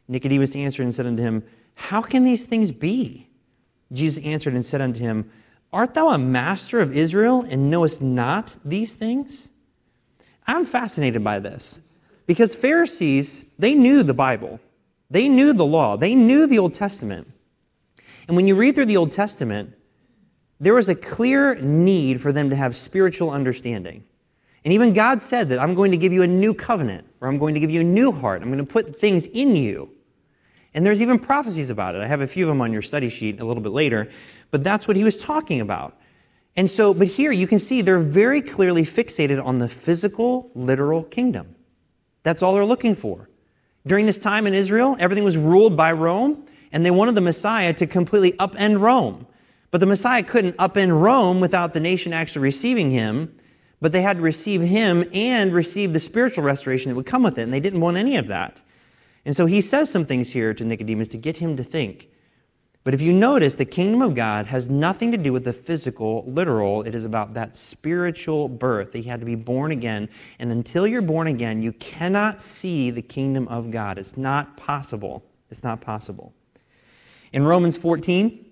[0.08, 3.28] Nicodemus answered and said unto him, How can these things be?
[3.92, 5.30] Jesus answered and said unto him,
[5.72, 9.50] Art thou a master of Israel, and knowest not these things?
[10.46, 11.80] I'm fascinated by this
[12.26, 14.58] because Pharisees, they knew the Bible,
[15.10, 17.30] they knew the law, they knew the Old Testament.
[18.26, 19.74] And when you read through the Old Testament,
[20.62, 24.04] there was a clear need for them to have spiritual understanding.
[24.64, 27.36] And even God said that I'm going to give you a new covenant, or I'm
[27.36, 28.42] going to give you a new heart.
[28.42, 29.90] I'm going to put things in you.
[30.74, 32.00] And there's even prophecies about it.
[32.00, 34.08] I have a few of them on your study sheet a little bit later,
[34.52, 35.98] but that's what he was talking about.
[36.54, 41.02] And so, but here you can see they're very clearly fixated on the physical, literal
[41.02, 41.56] kingdom.
[42.22, 43.28] That's all they're looking for.
[43.84, 47.72] During this time in Israel, everything was ruled by Rome, and they wanted the Messiah
[47.72, 49.26] to completely upend Rome.
[49.72, 53.34] But the Messiah couldn't upend Rome without the nation actually receiving him,
[53.80, 57.38] but they had to receive him and receive the spiritual restoration that would come with
[57.38, 58.60] it, and they didn't want any of that.
[59.24, 62.08] And so he says some things here to Nicodemus to get him to think.
[62.84, 66.24] But if you notice, the kingdom of God has nothing to do with the physical,
[66.26, 66.82] literal.
[66.82, 68.92] It is about that spiritual birth.
[68.92, 70.08] He had to be born again.
[70.40, 73.98] And until you're born again, you cannot see the kingdom of God.
[73.98, 75.24] It's not possible.
[75.50, 76.34] It's not possible.
[77.32, 78.51] In Romans 14,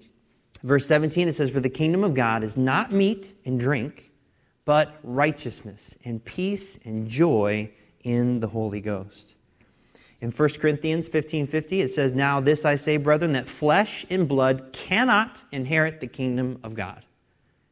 [0.63, 4.11] verse 17, it says, For the kingdom of God is not meat and drink,
[4.65, 7.71] but righteousness and peace and joy
[8.03, 9.37] in the Holy Ghost.
[10.21, 14.73] In 1 Corinthians 15:50 it says, "Now this I say, brethren, that flesh and blood
[14.73, 17.05] cannot inherit the kingdom of God.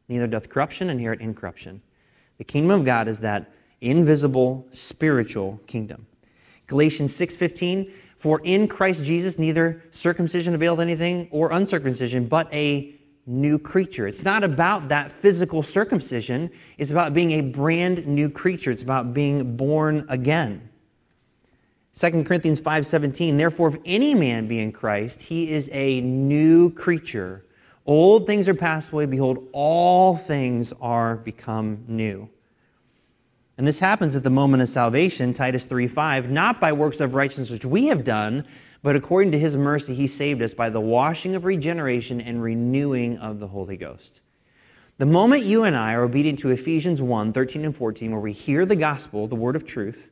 [0.07, 1.81] Neither doth corruption inherit incorruption."
[2.37, 6.07] The kingdom of God is that invisible spiritual kingdom.
[6.65, 12.93] Galatians 6:15, "For in Christ Jesus neither circumcision availeth anything or uncircumcision, but a
[13.25, 18.69] new creature." It's not about that physical circumcision, it's about being a brand new creature.
[18.69, 20.69] It's about being born again.
[21.93, 27.45] 2 Corinthians 5:17 Therefore if any man be in Christ he is a new creature
[27.85, 32.29] old things are passed away behold all things are become new
[33.59, 37.49] and this happens at the moment of salvation Titus 3:5 not by works of righteousness
[37.49, 38.45] which we have done
[38.81, 43.17] but according to his mercy he saved us by the washing of regeneration and renewing
[43.17, 44.21] of the Holy Ghost.
[44.97, 48.31] The moment you and I are obedient to Ephesians 1 13 and 14 where we
[48.31, 50.09] hear the gospel the word of truth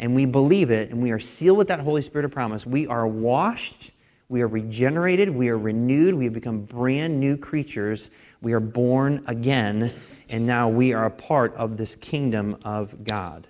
[0.00, 2.88] and we believe it and we are sealed with that Holy Spirit of promise, we
[2.88, 3.92] are washed,
[4.28, 8.10] we are regenerated, we are renewed, we have become brand new creatures,
[8.42, 9.92] we are born again,
[10.28, 13.46] and now we are a part of this kingdom of God.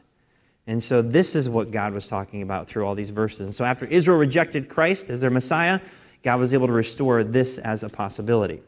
[0.66, 3.40] And so this is what God was talking about through all these verses.
[3.40, 5.80] And so after Israel rejected Christ as their Messiah,
[6.22, 8.62] God was able to restore this as a possibility.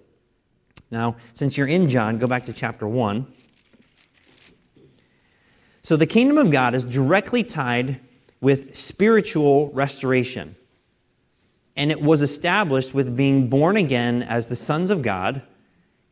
[0.91, 3.27] Now, since you're in John, go back to chapter 1.
[5.83, 8.01] So the kingdom of God is directly tied
[8.41, 10.55] with spiritual restoration.
[11.77, 15.43] And it was established with being born again as the sons of God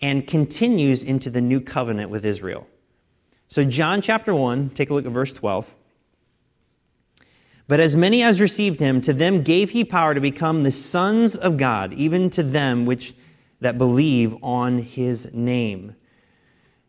[0.03, 2.67] and continues into the new covenant with Israel.
[3.49, 5.75] So, John chapter 1, take a look at verse 12.
[7.69, 11.37] But as many as received him, to them gave he power to become the sons
[11.37, 13.15] of God, even to them which
[13.61, 15.95] that believe on his name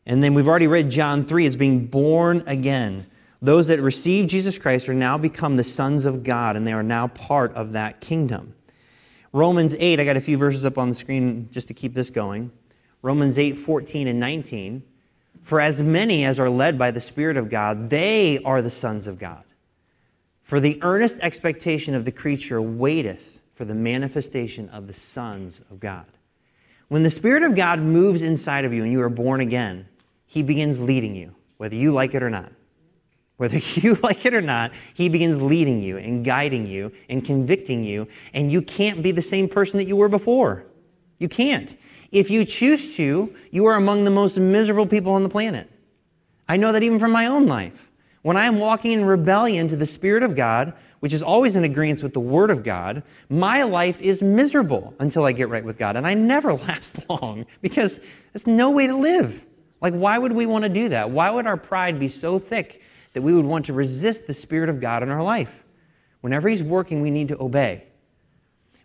[0.05, 3.05] and then we've already read John 3 as being born again.
[3.41, 6.83] Those that receive Jesus Christ are now become the sons of God, and they are
[6.83, 8.55] now part of that kingdom.
[9.33, 12.09] Romans 8, I got a few verses up on the screen just to keep this
[12.09, 12.51] going.
[13.01, 14.83] Romans 8, 14 and 19.
[15.43, 19.07] For as many as are led by the Spirit of God, they are the sons
[19.07, 19.43] of God.
[20.43, 25.79] For the earnest expectation of the creature waiteth for the manifestation of the sons of
[25.79, 26.05] God.
[26.89, 29.87] When the Spirit of God moves inside of you and you are born again,
[30.25, 32.51] He begins leading you, whether you like it or not.
[33.37, 37.83] Whether you like it or not, He begins leading you and guiding you and convicting
[37.83, 40.65] you, and you can't be the same person that you were before.
[41.17, 41.75] You can't.
[42.11, 45.69] If you choose to, you are among the most miserable people on the planet.
[46.47, 47.89] I know that even from my own life.
[48.21, 51.63] When I am walking in rebellion to the Spirit of God, which is always in
[51.63, 55.77] agreement with the Word of God, my life is miserable until I get right with
[55.77, 55.95] God.
[55.95, 57.99] And I never last long because
[58.33, 59.45] there's no way to live.
[59.81, 61.09] Like, why would we want to do that?
[61.09, 62.81] Why would our pride be so thick
[63.13, 65.63] that we would want to resist the Spirit of God in our life?
[66.21, 67.85] Whenever He's working, we need to obey.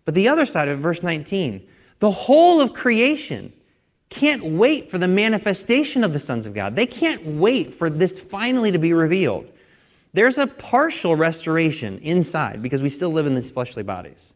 [0.06, 1.68] But the other side of verse 19,
[1.98, 3.52] the whole of creation
[4.08, 6.76] can't wait for the manifestation of the sons of God.
[6.76, 9.50] They can't wait for this finally to be revealed.
[10.12, 14.34] There's a partial restoration inside because we still live in these fleshly bodies.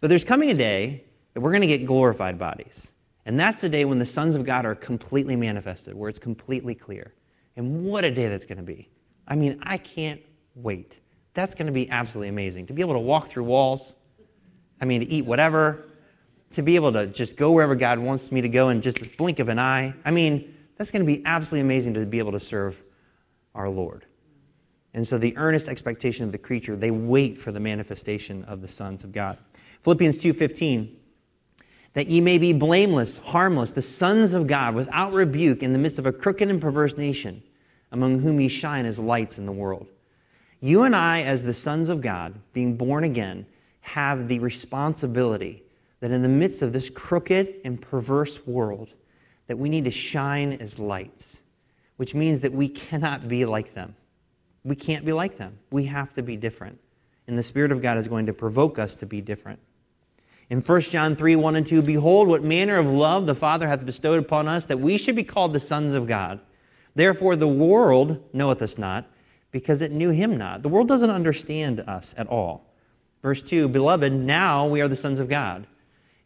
[0.00, 2.92] But there's coming a day that we're going to get glorified bodies.
[3.26, 6.74] And that's the day when the sons of God are completely manifested, where it's completely
[6.74, 7.12] clear.
[7.56, 8.88] And what a day that's going to be.
[9.26, 10.20] I mean, I can't
[10.54, 10.98] wait.
[11.34, 12.66] That's going to be absolutely amazing.
[12.66, 13.94] To be able to walk through walls,
[14.80, 15.85] I mean, to eat whatever,
[16.56, 19.08] to be able to just go wherever God wants me to go in just a
[19.16, 19.94] blink of an eye.
[20.04, 22.82] I mean, that's going to be absolutely amazing to be able to serve
[23.54, 24.06] our Lord.
[24.94, 28.68] And so the earnest expectation of the creature, they wait for the manifestation of the
[28.68, 29.36] sons of God.
[29.82, 30.96] Philippians 2:15
[31.92, 35.98] that ye may be blameless, harmless, the sons of God, without rebuke in the midst
[35.98, 37.42] of a crooked and perverse nation,
[37.90, 39.86] among whom ye shine as lights in the world.
[40.60, 43.46] You and I, as the sons of God, being born again,
[43.80, 45.62] have the responsibility
[46.06, 48.90] that in the midst of this crooked and perverse world,
[49.48, 51.42] that we need to shine as lights,
[51.96, 53.96] which means that we cannot be like them.
[54.62, 55.58] We can't be like them.
[55.72, 56.78] We have to be different.
[57.26, 59.58] And the Spirit of God is going to provoke us to be different.
[60.48, 63.84] In 1 John 3 1 and 2, behold, what manner of love the Father hath
[63.84, 66.38] bestowed upon us, that we should be called the sons of God.
[66.94, 69.10] Therefore, the world knoweth us not,
[69.50, 70.62] because it knew him not.
[70.62, 72.72] The world doesn't understand us at all.
[73.22, 75.66] Verse 2 Beloved, now we are the sons of God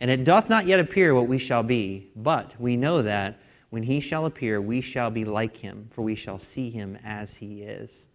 [0.01, 3.39] and it doth not yet appear what we shall be, but we know that
[3.69, 7.37] when he shall appear, we shall be like him, for we shall see him as
[7.37, 8.09] he is.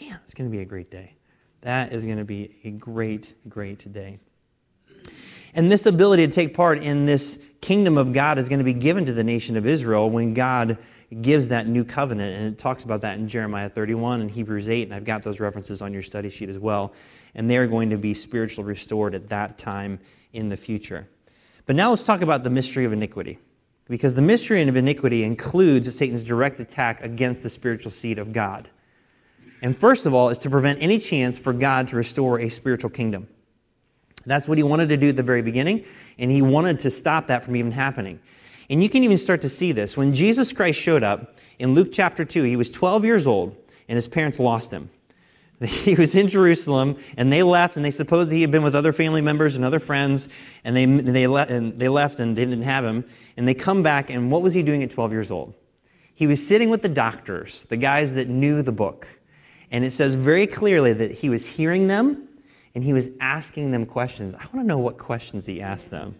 [0.00, 1.14] Man, it's going to be a great day.
[1.62, 4.18] That is going to be a great, great day.
[5.54, 8.74] And this ability to take part in this kingdom of God is going to be
[8.74, 10.78] given to the nation of Israel when God
[11.22, 12.36] gives that new covenant.
[12.36, 14.84] And it talks about that in Jeremiah 31 and Hebrews 8.
[14.84, 16.92] And I've got those references on your study sheet as well.
[17.34, 19.98] And they're going to be spiritually restored at that time
[20.32, 21.08] in the future.
[21.66, 23.38] But now let's talk about the mystery of iniquity.
[23.88, 28.68] Because the mystery of iniquity includes Satan's direct attack against the spiritual seed of God.
[29.62, 32.90] And first of all, is to prevent any chance for God to restore a spiritual
[32.90, 33.28] kingdom.
[34.24, 35.84] That's what he wanted to do at the very beginning,
[36.18, 38.18] and he wanted to stop that from even happening.
[38.68, 39.96] And you can even start to see this.
[39.96, 43.56] When Jesus Christ showed up in Luke chapter 2, he was 12 years old,
[43.88, 44.90] and his parents lost him.
[45.66, 48.92] He was in Jerusalem, and they left, and they supposed he had been with other
[48.92, 50.28] family members and other friends,
[50.64, 53.04] and they, they, le- and they left and they didn't have him.
[53.36, 55.54] And they come back, and what was he doing at 12 years old?
[56.14, 59.06] He was sitting with the doctors, the guys that knew the book.
[59.70, 62.28] And it says very clearly that he was hearing them,
[62.74, 64.34] and he was asking them questions.
[64.34, 66.14] I want to know what questions he asked them.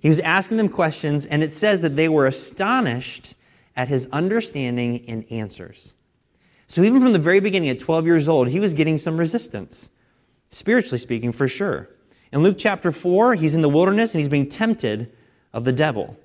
[0.00, 3.34] He was asking them questions, and it says that they were astonished
[3.76, 5.96] at his understanding and answers.
[6.68, 9.88] So even from the very beginning, at 12 years old, he was getting some resistance,
[10.50, 11.88] spiritually speaking, for sure.
[12.32, 15.10] In Luke chapter 4, he's in the wilderness and he's being tempted
[15.54, 16.16] of the devil.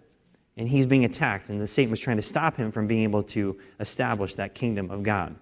[0.58, 3.24] And he's being attacked, and the Satan was trying to stop him from being able
[3.24, 5.36] to establish that kingdom of God.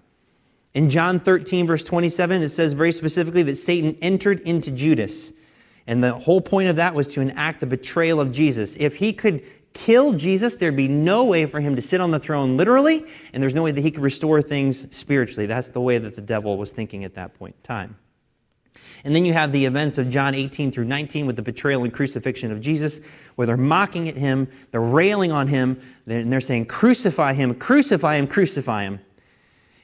[0.72, 5.32] In John 13, verse 27, it says very specifically that Satan entered into Judas.
[5.86, 8.76] And the whole point of that was to enact the betrayal of Jesus.
[8.76, 9.42] If he could
[9.74, 13.42] kill Jesus, there'd be no way for him to sit on the throne literally, and
[13.42, 15.46] there's no way that he could restore things spiritually.
[15.46, 17.96] That's the way that the devil was thinking at that point in time.
[19.04, 21.92] And then you have the events of John 18 through 19 with the betrayal and
[21.92, 23.00] crucifixion of Jesus,
[23.34, 28.16] where they're mocking at him, they're railing on him, and they're saying, Crucify him, crucify
[28.16, 29.00] him, crucify him.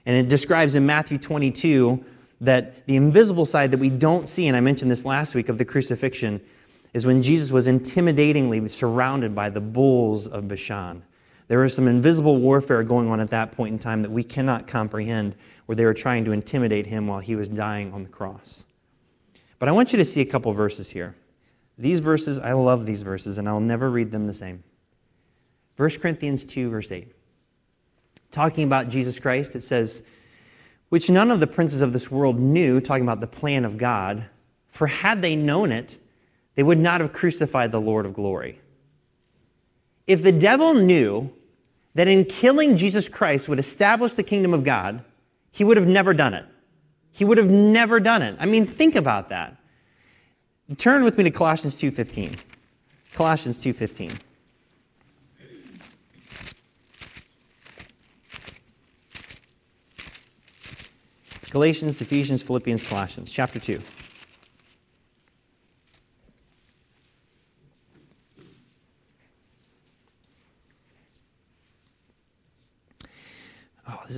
[0.06, 2.04] And it describes in Matthew 22
[2.40, 5.58] that the invisible side that we don't see, and I mentioned this last week of
[5.58, 6.40] the crucifixion,
[6.98, 11.00] is when Jesus was intimidatingly surrounded by the bulls of Bashan.
[11.46, 14.66] There was some invisible warfare going on at that point in time that we cannot
[14.66, 15.36] comprehend,
[15.66, 18.66] where they were trying to intimidate him while he was dying on the cross.
[19.60, 21.14] But I want you to see a couple verses here.
[21.78, 24.64] These verses, I love these verses, and I'll never read them the same.
[25.76, 27.14] 1 Corinthians 2, verse 8.
[28.32, 30.02] Talking about Jesus Christ, it says,
[30.88, 34.24] which none of the princes of this world knew, talking about the plan of God,
[34.66, 35.96] for had they known it,
[36.58, 38.58] they would not have crucified the Lord of glory.
[40.08, 41.30] If the devil knew
[41.94, 45.04] that in killing Jesus Christ would establish the kingdom of God,
[45.52, 46.44] he would have never done it.
[47.12, 48.36] He would have never done it.
[48.40, 49.56] I mean, think about that.
[50.76, 52.34] Turn with me to Colossians 2:15.
[53.14, 54.18] Colossians 2:15.
[61.50, 63.80] Galatians, Ephesians, Philippians, Colossians, chapter 2.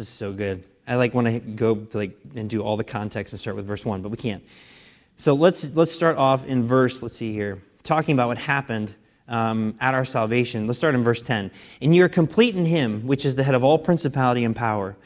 [0.00, 0.64] Is so good.
[0.86, 3.84] I like want to go like and do all the context and start with verse
[3.84, 4.42] 1, but we can't.
[5.16, 8.92] So let's let's start off in verse, let's see here, talking about what happened
[9.28, 10.66] um, at our salvation.
[10.66, 11.50] Let's start in verse 10.
[11.82, 14.96] And you are complete in him, which is the head of all principality and power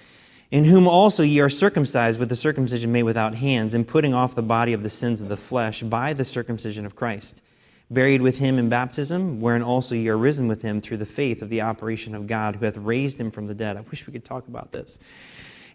[0.55, 4.37] in whom also ye are circumcised with the circumcision made without hands, in putting off
[4.37, 7.43] the body of the sins of the flesh by the circumcision of Christ,
[7.91, 11.43] buried with him in baptism, wherein also ye are risen with him through the faith
[11.43, 13.77] of the operation of God, who hath raised him from the dead.
[13.77, 14.99] I wish we could talk about this.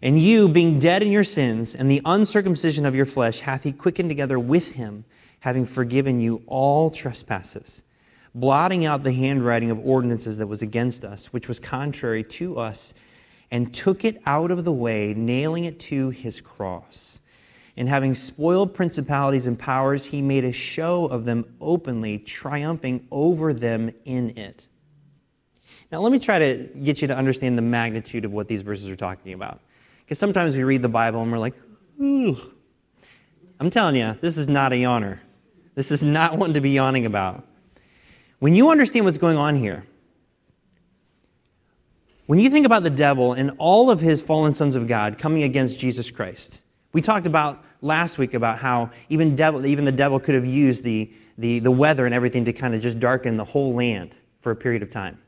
[0.02, 3.72] And you, being dead in your sins, and the uncircumcision of your flesh, hath he
[3.72, 5.04] quickened together with him,
[5.40, 7.82] having forgiven you all trespasses,
[8.34, 12.94] blotting out the handwriting of ordinances that was against us, which was contrary to us
[13.50, 17.19] and took it out of the way, nailing it to his cross.
[17.80, 23.54] And having spoiled principalities and powers, he made a show of them openly, triumphing over
[23.54, 24.68] them in it.
[25.90, 28.90] Now, let me try to get you to understand the magnitude of what these verses
[28.90, 29.60] are talking about.
[30.00, 31.54] Because sometimes we read the Bible and we're like,
[32.02, 32.36] ooh.
[33.58, 35.18] I'm telling you, this is not a yawner.
[35.74, 37.46] This is not one to be yawning about.
[38.40, 39.86] When you understand what's going on here,
[42.26, 45.44] when you think about the devil and all of his fallen sons of God coming
[45.44, 46.60] against Jesus Christ,
[46.92, 50.84] we talked about last week about how even, devil, even the devil could have used
[50.84, 54.50] the, the, the weather and everything to kind of just darken the whole land for
[54.50, 55.18] a period of time.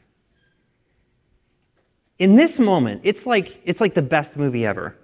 [2.19, 4.97] In this moment, it's like, it's like the best movie ever.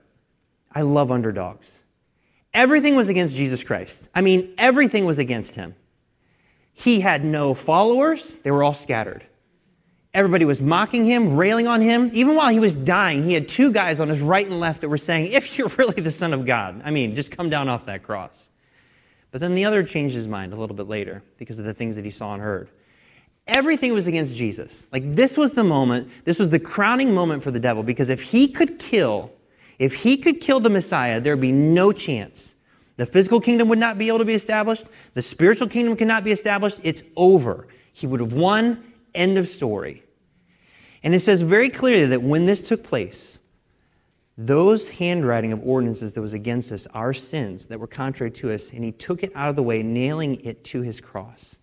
[0.73, 1.83] I love underdogs.
[2.55, 4.09] Everything was against Jesus Christ.
[4.15, 5.75] I mean, everything was against him.
[6.73, 9.25] He had no followers, they were all scattered.
[10.15, 12.11] Everybody was mocking him, railing on him.
[12.15, 14.89] Even while he was dying, he had two guys on his right and left that
[14.89, 17.87] were saying, If you're really the Son of God, I mean, just come down off
[17.87, 18.49] that cross.
[19.31, 21.97] But then the other changed his mind a little bit later because of the things
[21.97, 22.71] that he saw and heard.
[23.47, 24.87] Everything was against Jesus.
[24.93, 28.21] Like, this was the moment, this was the crowning moment for the devil because if
[28.21, 29.31] he could kill,
[29.79, 32.55] if he could kill the Messiah, there would be no chance.
[32.97, 36.33] The physical kingdom would not be able to be established, the spiritual kingdom cannot be
[36.33, 36.81] established.
[36.83, 37.69] It's over.
[37.93, 38.85] He would have won
[39.19, 40.05] End of story.
[41.03, 43.41] And it says very clearly that when this took place,
[44.37, 48.71] those handwriting of ordinances that was against us, our sins that were contrary to us,
[48.71, 51.59] and he took it out of the way, nailing it to his cross.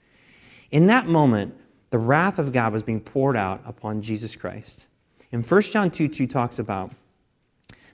[0.71, 1.55] In that moment,
[1.91, 4.89] the wrath of God was being poured out upon Jesus Christ.
[5.31, 6.91] And 1 John 2 2 talks about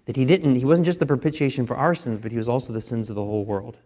[0.06, 2.74] that he didn't, he wasn't just the propitiation for our sins, but he was also
[2.74, 3.78] the sins of the whole world.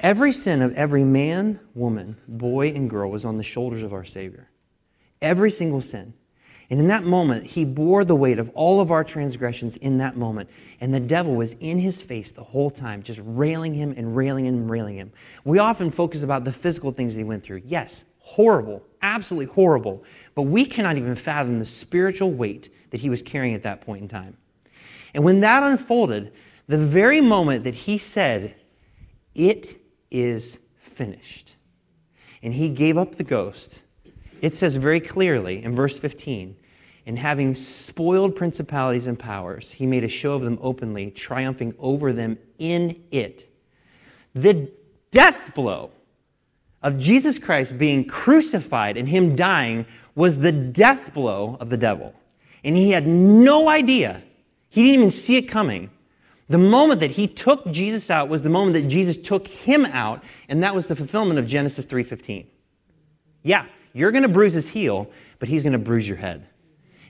[0.00, 4.04] Every sin of every man, woman, boy, and girl was on the shoulders of our
[4.04, 4.49] Savior
[5.22, 6.14] every single sin.
[6.70, 10.16] And in that moment, he bore the weight of all of our transgressions in that
[10.16, 10.48] moment.
[10.80, 14.46] And the devil was in his face the whole time, just railing him and railing
[14.46, 15.12] him and railing him.
[15.44, 17.62] We often focus about the physical things he went through.
[17.64, 20.04] Yes, horrible, absolutely horrible.
[20.36, 24.02] But we cannot even fathom the spiritual weight that he was carrying at that point
[24.02, 24.36] in time.
[25.12, 26.32] And when that unfolded,
[26.68, 28.54] the very moment that he said,
[29.34, 31.56] It is finished,
[32.44, 33.82] and he gave up the ghost
[34.40, 36.56] it says very clearly in verse 15,
[37.06, 42.12] and having spoiled principalities and powers, he made a show of them openly, triumphing over
[42.12, 43.48] them in it.
[44.34, 44.70] The
[45.10, 45.90] death blow
[46.82, 52.14] of Jesus Christ being crucified and him dying was the death blow of the devil.
[52.64, 54.22] And he had no idea.
[54.68, 55.90] He didn't even see it coming.
[56.48, 60.22] The moment that he took Jesus out was the moment that Jesus took him out,
[60.48, 62.46] and that was the fulfillment of Genesis 3:15.
[63.42, 66.46] Yeah, you're going to bruise his heel, but he's going to bruise your head.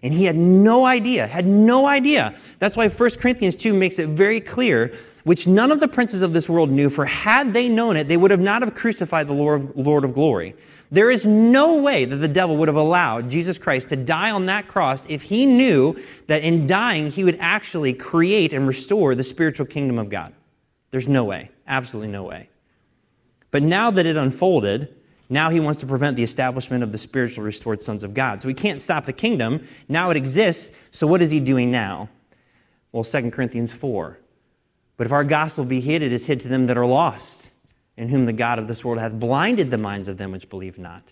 [0.03, 2.35] And he had no idea, had no idea.
[2.59, 6.33] That's why 1 Corinthians 2 makes it very clear, which none of the princes of
[6.33, 9.35] this world knew, for had they known it, they would have not have crucified the
[9.35, 10.55] Lord of, Lord of glory.
[10.91, 14.47] There is no way that the devil would have allowed Jesus Christ to die on
[14.47, 19.23] that cross if he knew that in dying he would actually create and restore the
[19.23, 20.33] spiritual kingdom of God.
[20.91, 22.49] There's no way, absolutely no way.
[23.51, 24.95] But now that it unfolded,
[25.33, 28.43] Now he wants to prevent the establishment of the spiritual restored sons of God.
[28.43, 29.67] So he can't stop the kingdom.
[29.89, 30.77] Now it exists.
[30.91, 32.09] So what is he doing now?
[32.91, 34.19] Well, 2 Corinthians 4.
[34.97, 37.53] But if our gospel be hid, it is hid to them that are lost,
[37.97, 40.79] in whom the God of this world hath blinded the minds of them which believe
[40.79, 41.05] not,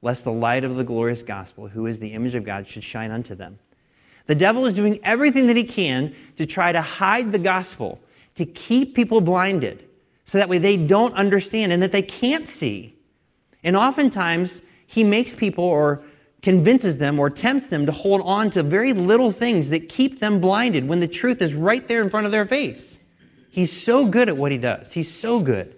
[0.00, 3.10] lest the light of the glorious gospel, who is the image of God, should shine
[3.10, 3.58] unto them.
[4.26, 8.00] The devil is doing everything that he can to try to hide the gospel,
[8.36, 9.88] to keep people blinded,
[10.24, 12.95] so that way they don't understand and that they can't see
[13.62, 16.02] and oftentimes, he makes people or
[16.42, 20.40] convinces them or tempts them to hold on to very little things that keep them
[20.40, 22.98] blinded when the truth is right there in front of their face.
[23.50, 24.92] He's so good at what he does.
[24.92, 25.74] He's so good.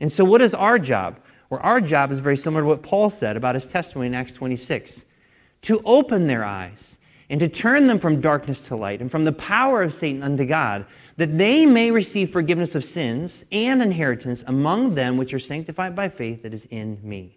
[0.00, 1.20] And so, what is our job?
[1.50, 4.32] Well, our job is very similar to what Paul said about his testimony in Acts
[4.32, 5.04] 26
[5.62, 6.98] to open their eyes
[7.30, 10.44] and to turn them from darkness to light and from the power of Satan unto
[10.44, 10.86] God,
[11.18, 16.08] that they may receive forgiveness of sins and inheritance among them which are sanctified by
[16.08, 17.36] faith that is in me.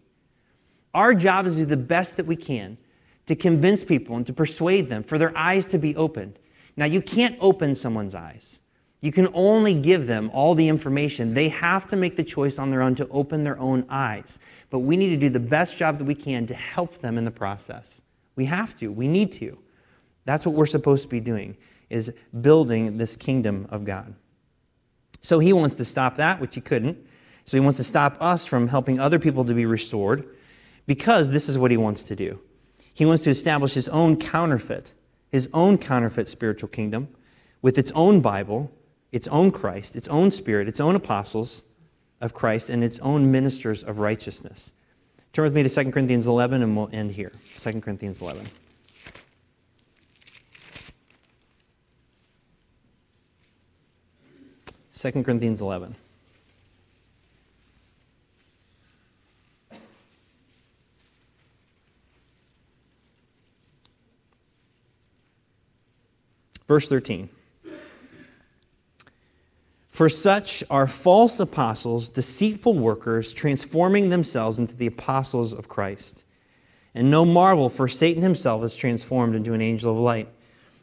[0.93, 2.77] Our job is to do the best that we can
[3.25, 6.38] to convince people and to persuade them for their eyes to be opened.
[6.77, 8.59] Now, you can't open someone's eyes.
[8.99, 11.34] You can only give them all the information.
[11.34, 14.38] They have to make the choice on their own to open their own eyes.
[14.69, 17.25] But we need to do the best job that we can to help them in
[17.25, 17.99] the process.
[18.36, 18.91] We have to.
[18.91, 19.57] We need to.
[20.25, 21.57] That's what we're supposed to be doing
[21.91, 24.15] is building this kingdom of God.
[25.21, 26.97] So he wants to stop that, which he couldn't.
[27.45, 30.27] So he wants to stop us from helping other people to be restored
[30.87, 32.39] because this is what he wants to do.
[32.93, 34.93] He wants to establish his own counterfeit,
[35.29, 37.07] his own counterfeit spiritual kingdom
[37.61, 38.71] with its own Bible,
[39.11, 41.61] its own Christ, its own Spirit, its own apostles
[42.19, 44.73] of Christ, and its own ministers of righteousness.
[45.33, 47.31] Turn with me to 2 Corinthians 11 and we'll end here.
[47.57, 48.45] 2 Corinthians 11.
[55.01, 55.95] 2 Corinthians 11.
[66.67, 67.29] Verse 13.
[69.89, 76.25] For such are false apostles, deceitful workers, transforming themselves into the apostles of Christ.
[76.93, 80.29] And no marvel, for Satan himself is transformed into an angel of light.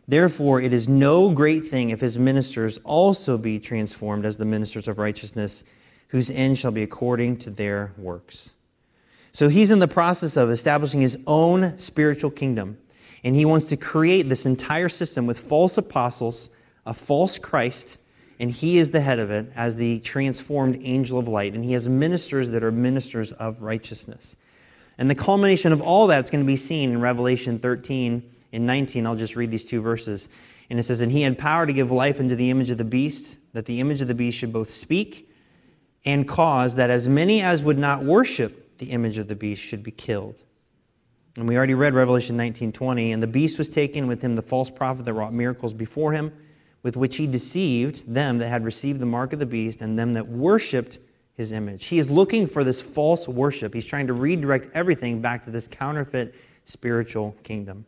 [0.09, 4.89] Therefore, it is no great thing if his ministers also be transformed as the ministers
[4.89, 5.65] of righteousness,
[6.09, 8.55] whose end shall be according to their works.
[9.33, 12.79] So he's in the process of establishing his own spiritual kingdom.
[13.23, 16.49] And he wants to create this entire system with false apostles,
[16.87, 17.99] a false Christ,
[18.41, 21.53] and he is the head of it as the transformed angel of light.
[21.53, 24.37] And he has ministers that are ministers of righteousness.
[24.97, 28.23] And the culmination of all that's going to be seen in Revelation 13
[28.53, 29.07] and 19.
[29.07, 30.29] I'll just read these two verses.
[30.71, 32.85] And it says, And he had power to give life unto the image of the
[32.85, 35.31] beast, that the image of the beast should both speak
[36.05, 39.83] and cause that as many as would not worship the image of the beast should
[39.83, 40.43] be killed.
[41.37, 44.71] And we already read Revelation 19:20, and the beast was taken with him the false
[44.71, 46.33] prophet that wrought miracles before him,
[46.83, 50.13] with which he deceived them that had received the mark of the beast and them
[50.15, 50.99] that worshiped
[51.35, 51.87] his image.
[51.87, 53.73] He is looking for this false worship.
[53.73, 56.35] He's trying to redirect everything back to this counterfeit
[56.65, 57.85] spiritual kingdom.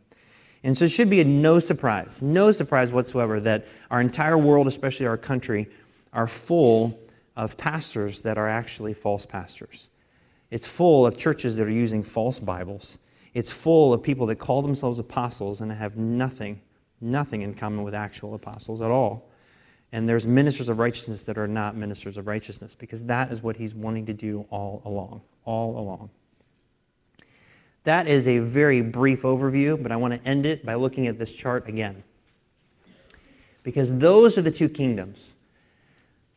[0.63, 4.67] And so it should be a no surprise, no surprise whatsoever that our entire world,
[4.67, 5.67] especially our country,
[6.13, 6.99] are full
[7.35, 9.89] of pastors that are actually false pastors.
[10.51, 12.99] It's full of churches that are using false Bibles
[13.33, 16.61] it's full of people that call themselves apostles and have nothing,
[16.99, 19.29] nothing in common with actual apostles at all.
[19.93, 23.55] And there's ministers of righteousness that are not ministers of righteousness because that is what
[23.55, 26.09] he's wanting to do all along, all along.
[27.83, 31.17] That is a very brief overview, but I want to end it by looking at
[31.17, 32.03] this chart again.
[33.63, 35.33] Because those are the two kingdoms.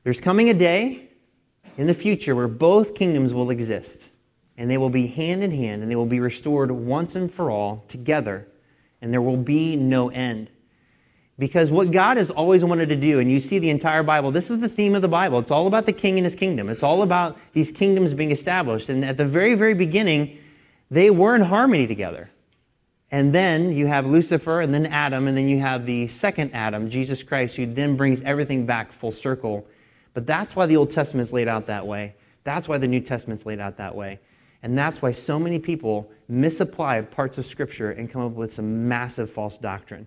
[0.03, 1.09] There's coming a day
[1.76, 4.11] in the future where both kingdoms will exist
[4.57, 7.51] and they will be hand in hand, and they will be restored once and for
[7.51, 8.47] all together,
[9.03, 10.49] and there will be no end.
[11.38, 14.51] Because what God has always wanted to do, and you see the entire Bible, this
[14.51, 15.40] is the theme of the Bible.
[15.40, 16.68] It's all about the king and his kingdom.
[16.68, 18.88] It's all about these kingdoms being established.
[18.88, 20.38] And at the very, very beginning,
[20.95, 22.30] they were in harmony together.
[23.11, 26.88] And then you have Lucifer, and then Adam, and then you have the second Adam,
[26.88, 29.66] Jesus Christ, who then brings everything back full circle.
[30.14, 32.14] But that's why the Old Testament is laid out that way.
[32.45, 34.20] That's why the New Testament's laid out that way.
[34.62, 38.88] And that's why so many people misapply parts of Scripture and come up with some
[38.88, 40.07] massive false doctrine.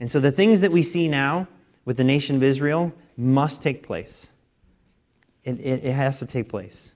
[0.00, 1.46] And so the things that we see now
[1.84, 4.28] with the nation of Israel must take place.
[5.44, 6.92] It, it, it has to take place.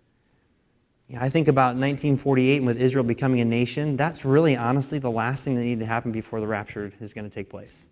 [1.18, 5.44] I think about 1948 and with Israel becoming a nation, that's really honestly the last
[5.44, 7.86] thing that needed to happen before the rapture is going to take place.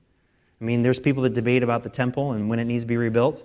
[0.60, 2.96] I mean, there's people that debate about the temple and when it needs to be
[2.96, 3.44] rebuilt.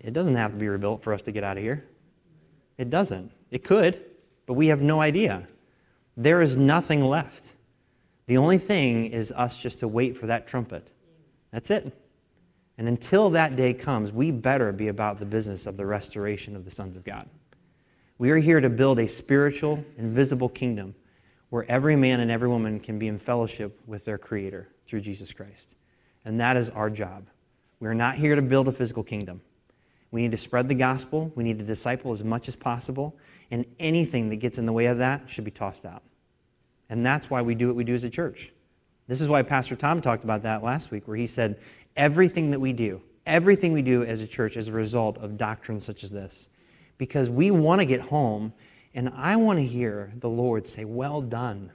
[0.00, 1.84] It doesn't have to be rebuilt for us to get out of here.
[2.78, 3.30] It doesn't.
[3.50, 4.04] It could,
[4.46, 5.46] but we have no idea.
[6.16, 7.54] There is nothing left.
[8.26, 10.88] The only thing is us just to wait for that trumpet.
[11.50, 11.92] That's it.
[12.78, 16.64] And until that day comes, we better be about the business of the restoration of
[16.64, 17.28] the sons of God.
[18.22, 20.94] We are here to build a spiritual, invisible kingdom
[21.50, 25.32] where every man and every woman can be in fellowship with their Creator through Jesus
[25.32, 25.74] Christ.
[26.24, 27.26] And that is our job.
[27.80, 29.40] We are not here to build a physical kingdom.
[30.12, 33.16] We need to spread the gospel, we need to disciple as much as possible,
[33.50, 36.04] and anything that gets in the way of that should be tossed out.
[36.90, 38.52] And that's why we do what we do as a church.
[39.08, 41.58] This is why Pastor Tom talked about that last week, where he said,
[41.96, 45.80] everything that we do, everything we do as a church is a result of doctrine
[45.80, 46.50] such as this
[47.02, 48.52] because we want to get home
[48.94, 51.72] and I want to hear the Lord say, Well done.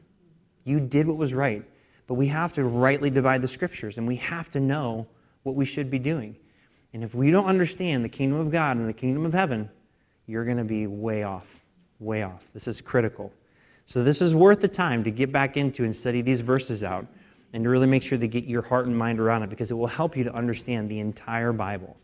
[0.63, 1.65] You did what was right.
[2.07, 5.05] But we have to rightly divide the scriptures and we have to know
[5.43, 6.37] what we should be doing.
[6.93, 9.69] And if we don't understand the kingdom of God and the kingdom of heaven,
[10.27, 11.61] you're going to be way off,
[11.99, 12.45] way off.
[12.53, 13.33] This is critical.
[13.83, 17.05] So, this is worth the time to get back into and study these verses out
[17.51, 19.73] and to really make sure to get your heart and mind around it because it
[19.73, 21.97] will help you to understand the entire Bible.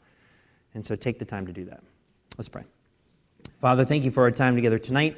[0.74, 1.82] And so, take the time to do that.
[2.38, 2.64] Let's pray.
[3.64, 5.16] Father, thank you for our time together tonight.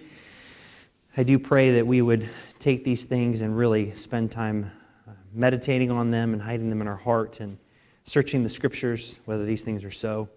[1.18, 4.70] I do pray that we would take these things and really spend time
[5.08, 7.58] uh, meditating on them and hiding them in our heart and
[8.04, 10.30] searching the scriptures, whether these things are so,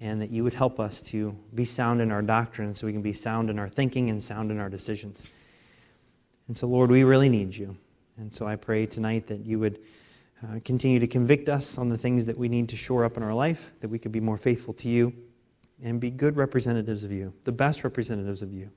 [0.00, 3.02] and that you would help us to be sound in our doctrine so we can
[3.02, 5.28] be sound in our thinking and sound in our decisions.
[6.46, 7.76] And so, Lord, we really need you.
[8.16, 9.80] And so I pray tonight that you would
[10.44, 13.24] uh, continue to convict us on the things that we need to shore up in
[13.24, 15.12] our life, that we could be more faithful to you
[15.82, 18.70] and be good representatives of you, the best representatives of you.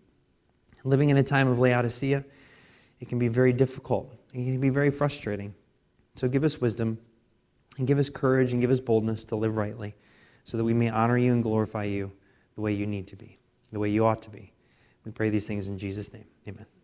[0.83, 2.23] Living in a time of Laodicea,
[2.99, 4.13] it can be very difficult.
[4.33, 5.53] It can be very frustrating.
[6.15, 6.97] So give us wisdom
[7.77, 9.95] and give us courage and give us boldness to live rightly
[10.43, 12.11] so that we may honor you and glorify you
[12.55, 13.37] the way you need to be,
[13.71, 14.51] the way you ought to be.
[15.05, 16.25] We pray these things in Jesus' name.
[16.47, 16.76] Amen.